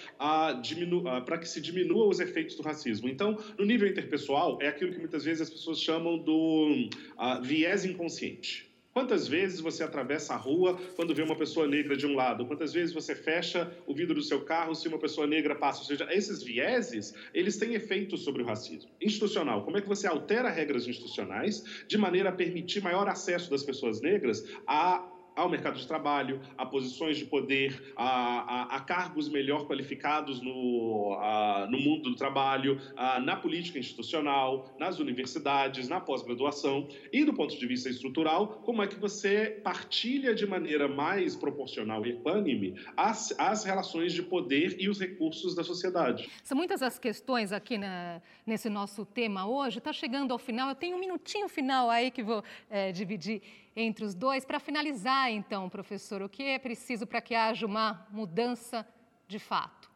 diminu, 0.62 1.02
para 1.24 1.38
que 1.38 1.48
se 1.48 1.60
diminua 1.60 2.08
os 2.08 2.20
efeitos 2.20 2.56
do 2.56 2.62
racismo. 2.62 3.08
Então, 3.08 3.38
no 3.58 3.64
nível 3.64 3.88
interpessoal, 3.88 4.58
é 4.60 4.68
aquilo 4.68 4.92
que 4.92 4.98
muitas 4.98 5.24
vezes 5.24 5.41
as 5.42 5.50
pessoas 5.50 5.80
chamam 5.80 6.18
do 6.18 6.88
uh, 7.18 7.42
viés 7.42 7.84
inconsciente. 7.84 8.72
Quantas 8.92 9.26
vezes 9.26 9.58
você 9.58 9.82
atravessa 9.82 10.34
a 10.34 10.36
rua 10.36 10.78
quando 10.96 11.14
vê 11.14 11.22
uma 11.22 11.34
pessoa 11.34 11.66
negra 11.66 11.96
de 11.96 12.06
um 12.06 12.14
lado? 12.14 12.44
Quantas 12.44 12.74
vezes 12.74 12.92
você 12.92 13.14
fecha 13.14 13.72
o 13.86 13.94
vidro 13.94 14.14
do 14.14 14.22
seu 14.22 14.42
carro 14.42 14.74
se 14.74 14.86
uma 14.86 14.98
pessoa 14.98 15.26
negra 15.26 15.54
passa? 15.54 15.80
Ou 15.80 15.86
seja, 15.86 16.06
esses 16.10 16.42
vieses, 16.42 17.14
eles 17.32 17.56
têm 17.56 17.72
efeitos 17.72 18.22
sobre 18.22 18.42
o 18.42 18.44
racismo. 18.44 18.90
Institucional, 19.00 19.64
como 19.64 19.78
é 19.78 19.80
que 19.80 19.88
você 19.88 20.06
altera 20.06 20.50
regras 20.50 20.86
institucionais 20.86 21.64
de 21.88 21.96
maneira 21.96 22.28
a 22.28 22.32
permitir 22.32 22.82
maior 22.82 23.08
acesso 23.08 23.50
das 23.50 23.62
pessoas 23.62 24.02
negras 24.02 24.44
a 24.66 25.11
ao 25.34 25.48
mercado 25.48 25.78
de 25.78 25.86
trabalho, 25.86 26.40
a 26.56 26.66
posições 26.66 27.16
de 27.16 27.24
poder, 27.24 27.92
a, 27.96 28.06
a, 28.06 28.76
a 28.76 28.80
cargos 28.80 29.28
melhor 29.28 29.66
qualificados 29.66 30.40
no, 30.40 31.16
a, 31.20 31.66
no 31.70 31.78
mundo 31.78 32.10
do 32.10 32.16
trabalho, 32.16 32.80
na 33.24 33.36
política 33.36 33.78
institucional, 33.78 34.74
nas 34.78 34.98
universidades, 34.98 35.88
na 35.88 36.00
pós-graduação. 36.00 36.88
E 37.12 37.24
do 37.24 37.32
ponto 37.32 37.56
de 37.56 37.66
vista 37.66 37.88
estrutural, 37.88 38.48
como 38.64 38.82
é 38.82 38.86
que 38.86 38.96
você 38.96 39.60
partilha 39.62 40.34
de 40.34 40.46
maneira 40.46 40.88
mais 40.88 41.36
proporcional 41.36 42.04
e 42.06 42.10
equânime 42.10 42.74
as, 42.96 43.34
as 43.38 43.64
relações 43.64 44.12
de 44.12 44.22
poder 44.22 44.76
e 44.78 44.88
os 44.88 45.00
recursos 45.00 45.54
da 45.54 45.64
sociedade. 45.64 46.28
São 46.42 46.56
muitas 46.56 46.82
as 46.82 46.98
questões 46.98 47.52
aqui 47.52 47.78
na, 47.78 48.20
nesse 48.46 48.68
nosso 48.68 49.04
tema 49.04 49.46
hoje. 49.46 49.78
Está 49.78 49.92
chegando 49.92 50.32
ao 50.32 50.38
final, 50.38 50.68
eu 50.68 50.74
tenho 50.74 50.96
um 50.96 51.00
minutinho 51.00 51.48
final 51.48 51.90
aí 51.90 52.10
que 52.10 52.22
vou 52.22 52.42
é, 52.70 52.92
dividir 52.92 53.42
entre 53.74 54.04
os 54.04 54.14
dois. 54.14 54.44
Para 54.44 54.60
finalizar, 54.60 55.30
então, 55.30 55.68
professor, 55.68 56.22
o 56.22 56.28
que 56.28 56.42
é 56.42 56.58
preciso 56.58 57.06
para 57.06 57.20
que 57.20 57.34
haja 57.34 57.66
uma 57.66 58.06
mudança 58.10 58.86
de 59.26 59.38
fato? 59.38 59.90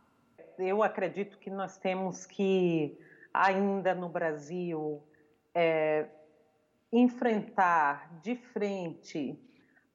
Eu 0.59 0.83
acredito 0.83 1.39
que 1.39 1.51
nós 1.51 1.77
temos 1.77 2.25
que, 2.25 2.99
ainda 3.33 3.95
no 3.95 4.09
Brasil, 4.09 5.03
é, 5.55 6.07
enfrentar 6.93 8.21
de 8.23 8.37
frente 8.37 9.39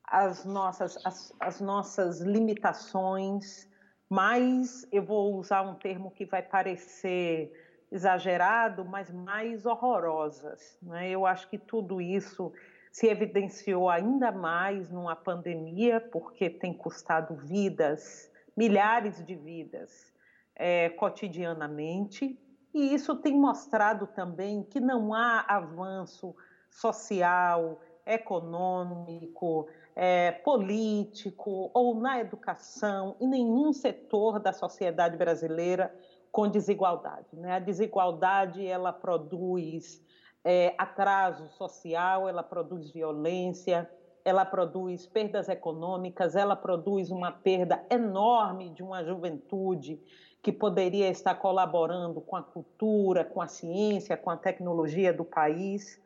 as 0.03 0.45
nossas, 0.45 1.03
as, 1.05 1.33
as 1.39 1.61
nossas 1.61 2.19
limitações, 2.19 3.67
mas 4.09 4.85
eu 4.91 5.03
vou 5.03 5.35
usar 5.35 5.61
um 5.61 5.75
termo 5.75 6.11
que 6.11 6.25
vai 6.25 6.43
parecer 6.43 7.51
exagerado, 7.91 8.85
mas 8.85 9.09
mais 9.09 9.65
horrorosas. 9.65 10.77
Né? 10.81 11.09
Eu 11.09 11.25
acho 11.25 11.49
que 11.49 11.57
tudo 11.57 12.01
isso 12.01 12.53
se 12.91 13.07
evidenciou 13.07 13.89
ainda 13.89 14.31
mais 14.31 14.91
numa 14.91 15.15
pandemia, 15.15 16.01
porque 16.11 16.49
tem 16.49 16.73
custado 16.73 17.35
vidas, 17.35 18.29
milhares 18.55 19.25
de 19.25 19.33
vidas, 19.33 20.13
é, 20.55 20.89
cotidianamente, 20.89 22.37
e 22.73 22.93
isso 22.93 23.15
tem 23.15 23.33
mostrado 23.33 24.07
também 24.07 24.63
que 24.63 24.79
não 24.79 25.13
há 25.13 25.45
avanço 25.47 26.35
social, 26.69 27.79
econômico, 28.05 29.67
é, 29.95 30.31
político 30.31 31.69
ou 31.73 31.95
na 31.95 32.19
educação, 32.19 33.15
em 33.19 33.27
nenhum 33.27 33.71
setor 33.73 34.39
da 34.39 34.51
sociedade 34.51 35.17
brasileira 35.17 35.93
com 36.31 36.47
desigualdade. 36.47 37.27
Né? 37.33 37.53
A 37.53 37.59
desigualdade 37.59 38.65
ela 38.65 38.93
produz 38.93 40.01
é, 40.43 40.73
atraso 40.77 41.47
social, 41.49 42.27
ela 42.27 42.43
produz 42.43 42.91
violência, 42.91 43.89
ela 44.23 44.45
produz 44.45 45.05
perdas 45.05 45.49
econômicas, 45.49 46.35
ela 46.35 46.55
produz 46.55 47.11
uma 47.11 47.31
perda 47.31 47.83
enorme 47.89 48.69
de 48.69 48.83
uma 48.83 49.03
juventude 49.03 49.99
que 50.41 50.51
poderia 50.51 51.09
estar 51.09 51.35
colaborando 51.35 52.19
com 52.21 52.35
a 52.35 52.41
cultura, 52.41 53.23
com 53.23 53.41
a 53.41 53.47
ciência, 53.47 54.17
com 54.17 54.29
a 54.29 54.37
tecnologia 54.37 55.13
do 55.13 55.23
país. 55.23 56.01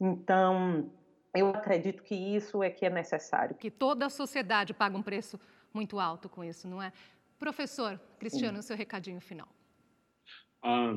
Então, 0.00 0.90
eu 1.34 1.48
acredito 1.50 2.02
que 2.02 2.14
isso 2.14 2.62
é 2.62 2.70
que 2.70 2.86
é 2.86 2.90
necessário. 2.90 3.56
Que 3.56 3.70
toda 3.70 4.06
a 4.06 4.10
sociedade 4.10 4.72
paga 4.72 4.96
um 4.96 5.02
preço 5.02 5.38
muito 5.74 5.98
alto 5.98 6.28
com 6.28 6.44
isso, 6.44 6.68
não 6.68 6.80
é? 6.80 6.92
Professor 7.38 7.98
Cristiano, 8.18 8.62
Sim. 8.62 8.68
seu 8.68 8.76
recadinho 8.76 9.20
final. 9.20 9.48
Ah, 10.62 10.94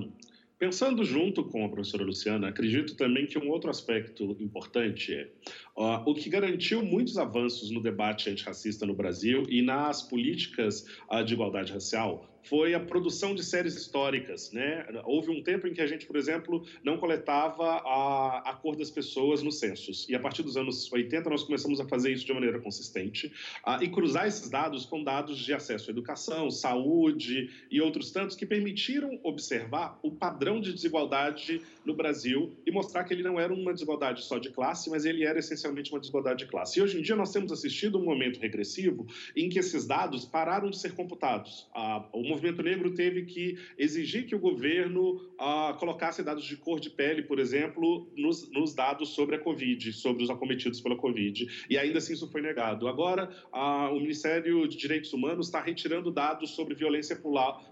Pensando 0.58 1.04
junto 1.04 1.44
com 1.44 1.66
a 1.66 1.70
professora 1.70 2.04
Luciana, 2.04 2.48
acredito 2.48 2.96
também 2.96 3.28
que 3.28 3.38
um 3.38 3.50
outro 3.50 3.70
aspecto 3.70 4.38
importante 4.40 5.14
é 5.14 5.30
uh, 5.76 6.10
o 6.10 6.16
que 6.16 6.30
garantiu 6.30 6.84
muitos 6.84 7.18
avanços 7.18 7.72
no 7.72 7.82
debate 7.82 8.30
antirracista 8.30 8.86
no 8.86 8.96
Brasil 8.96 9.44
e 9.50 9.62
nas 9.62 10.02
políticas 10.02 10.86
uh, 11.12 11.24
de 11.26 11.34
igualdade 11.34 11.74
racial 11.74 12.35
foi 12.46 12.74
a 12.74 12.80
produção 12.80 13.34
de 13.34 13.44
séries 13.44 13.76
históricas. 13.76 14.52
Né? 14.52 14.86
Houve 15.04 15.32
um 15.32 15.42
tempo 15.44 15.68
em 15.68 15.74
que 15.74 15.82
a 15.82 15.88
gente, 15.88 16.06
por 16.06 16.16
exemplo, 16.16 16.66
não 16.84 16.98
coletava 16.98 17.66
a, 17.66 18.50
a 18.50 18.54
cor 18.54 18.76
das 18.76 18.90
pessoas 18.90 19.42
nos 19.42 19.60
censos. 19.60 20.08
E 20.08 20.16
a 20.16 20.20
partir 20.20 20.44
dos 20.44 20.56
anos 20.56 20.92
80 20.92 21.30
nós 21.30 21.44
começamos 21.44 21.80
a 21.80 21.86
fazer 21.86 22.12
isso 22.12 22.26
de 22.26 22.34
maneira 22.34 22.60
consistente 22.60 23.32
uh, 23.66 23.82
e 23.82 23.90
cruzar 23.90 24.28
esses 24.28 24.50
dados 24.50 24.86
com 24.86 25.04
dados 25.04 25.38
de 25.38 25.54
acesso 25.54 25.90
à 25.90 25.92
educação, 25.92 26.50
saúde 26.52 27.50
e 27.70 27.82
outros 27.82 28.12
tantos 28.12 28.36
que 28.36 28.46
permitiram 28.46 29.20
observar 29.24 30.00
o 30.02 30.12
padrão 30.12 30.62
de 30.62 30.74
desigualdade 30.74 31.62
no 31.86 31.94
Brasil 31.94 32.54
e 32.66 32.72
mostrar 32.72 33.04
que 33.04 33.14
ele 33.14 33.24
não 33.24 33.40
era 33.40 33.54
uma 33.54 33.74
desigualdade 33.74 34.24
só 34.24 34.38
de 34.38 34.50
classe, 34.50 34.90
mas 34.90 35.06
ele 35.06 35.24
era 35.24 35.40
essencialmente 35.40 35.92
uma 35.92 36.00
desigualdade 36.00 36.40
de 36.40 36.48
classe. 36.50 36.80
E 36.80 36.82
hoje 36.82 37.00
em 37.00 37.02
dia 37.02 37.16
nós 37.16 37.32
temos 37.32 37.52
assistido 37.52 37.98
um 37.98 38.04
momento 38.04 38.40
regressivo 38.40 39.06
em 39.36 39.50
que 39.50 39.60
esses 39.60 39.86
dados 39.86 40.26
pararam 40.26 40.70
de 40.70 40.78
ser 40.78 40.94
computados. 40.94 41.68
Uh, 41.76 42.04
movimento 42.36 42.62
negro 42.62 42.94
teve 42.94 43.24
que 43.24 43.58
exigir 43.78 44.26
que 44.26 44.36
o 44.36 44.40
governo 44.40 45.20
ah, 45.40 45.76
colocasse 45.80 46.22
dados 46.22 46.46
de 46.46 46.58
cor 46.58 46.80
de 46.80 46.90
pele, 46.90 47.24
por 47.24 47.40
exemplo, 47.40 48.08
nos, 48.16 48.50
nos, 48.52 48.74
dados 48.74 49.10
sobre 49.10 49.36
a 49.36 49.40
Covid, 49.40 49.94
sobre 49.94 50.24
os 50.24 50.30
acometidos 50.30 50.82
pela 50.82 50.96
Covid. 50.96 51.48
E 51.70 51.78
ainda 51.78 51.98
assim 51.98 52.14
isso 52.14 52.30
foi 52.30 52.42
negado. 52.42 52.88
Agora, 52.88 53.30
ah, 53.52 53.90
o 53.92 54.00
Ministério 54.00 54.68
de 54.68 54.78
Direitos 54.78 55.14
Humanos 55.14 55.48
está 55.48 55.62
retirando 55.62 56.12
dados 56.12 56.52
sobre 56.52 56.76
violência, 56.76 57.20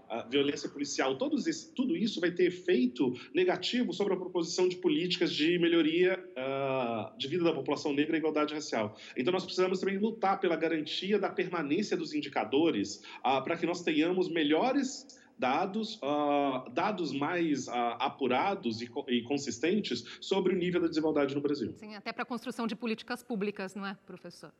ah, 0.08 0.26
violência 0.30 0.68
policial. 0.68 1.16
Todos 1.16 1.46
esse, 1.46 1.72
tudo 1.74 1.96
isso 1.96 2.20
vai 2.20 2.30
ter 2.30 2.44
efeito 2.46 3.12
negativo 3.34 3.92
sobre 3.92 4.14
a 4.14 4.16
proposição 4.16 4.68
de 4.68 4.76
políticas 4.76 5.32
de 5.32 5.58
melhoria 5.58 6.22
ah, 6.36 6.83
de 7.16 7.28
vida 7.28 7.44
da 7.44 7.52
população 7.52 7.92
negra 7.92 8.16
e 8.16 8.18
igualdade 8.18 8.54
racial. 8.54 8.96
Então, 9.16 9.32
nós 9.32 9.44
precisamos 9.44 9.80
também 9.80 9.98
lutar 9.98 10.40
pela 10.40 10.56
garantia 10.56 11.18
da 11.18 11.28
permanência 11.28 11.96
dos 11.96 12.14
indicadores 12.14 13.02
ah, 13.22 13.40
para 13.40 13.56
que 13.56 13.66
nós 13.66 13.82
tenhamos 13.82 14.28
melhor 14.28 14.54
melhores 14.54 15.06
dados, 15.38 15.96
uh, 15.96 16.70
dados 16.70 17.12
mais 17.12 17.66
uh, 17.66 17.72
apurados 17.98 18.80
e, 18.80 18.90
e, 19.08 19.22
consistentes 19.22 20.04
sobre 20.20 20.54
o 20.54 20.56
nível 20.56 20.80
da 20.80 20.86
desigualdade 20.86 21.34
no 21.34 21.40
Brasil. 21.40 21.74
Sim, 21.76 21.94
até 21.96 22.12
para 22.12 22.22
a 22.22 22.26
construção 22.26 22.66
de 22.66 22.76
políticas 22.76 23.22
públicas, 23.22 23.74
não 23.74 23.84
é, 23.84 23.96
professor? 24.06 24.52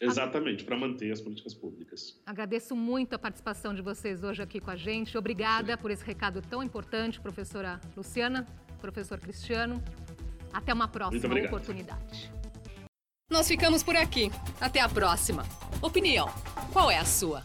Exatamente, 0.00 0.64
para 0.64 0.76
manter 0.76 1.10
as 1.10 1.20
políticas 1.20 1.54
públicas. 1.54 2.20
Agradeço 2.24 2.76
muito 2.76 3.14
a 3.14 3.18
participação 3.18 3.74
de 3.74 3.82
vocês 3.82 4.22
hoje 4.22 4.40
aqui 4.40 4.60
com 4.60 4.70
a 4.70 4.76
gente. 4.76 5.18
Obrigada 5.18 5.76
por 5.76 5.90
esse 5.90 6.04
recado 6.04 6.40
tão 6.40 6.62
importante, 6.62 7.20
professora 7.20 7.80
Luciana, 7.96 8.46
professor 8.80 9.18
Cristiano. 9.18 9.82
Até 10.52 10.72
uma 10.72 10.88
próxima 10.88 11.34
oportunidade. 11.46 12.30
Nós 13.30 13.46
ficamos 13.46 13.82
por 13.82 13.94
aqui. 13.94 14.30
Até 14.60 14.80
a 14.80 14.88
próxima. 14.88 15.44
Opinião: 15.82 16.28
qual 16.72 16.90
é 16.90 16.98
a 16.98 17.04
sua? 17.04 17.44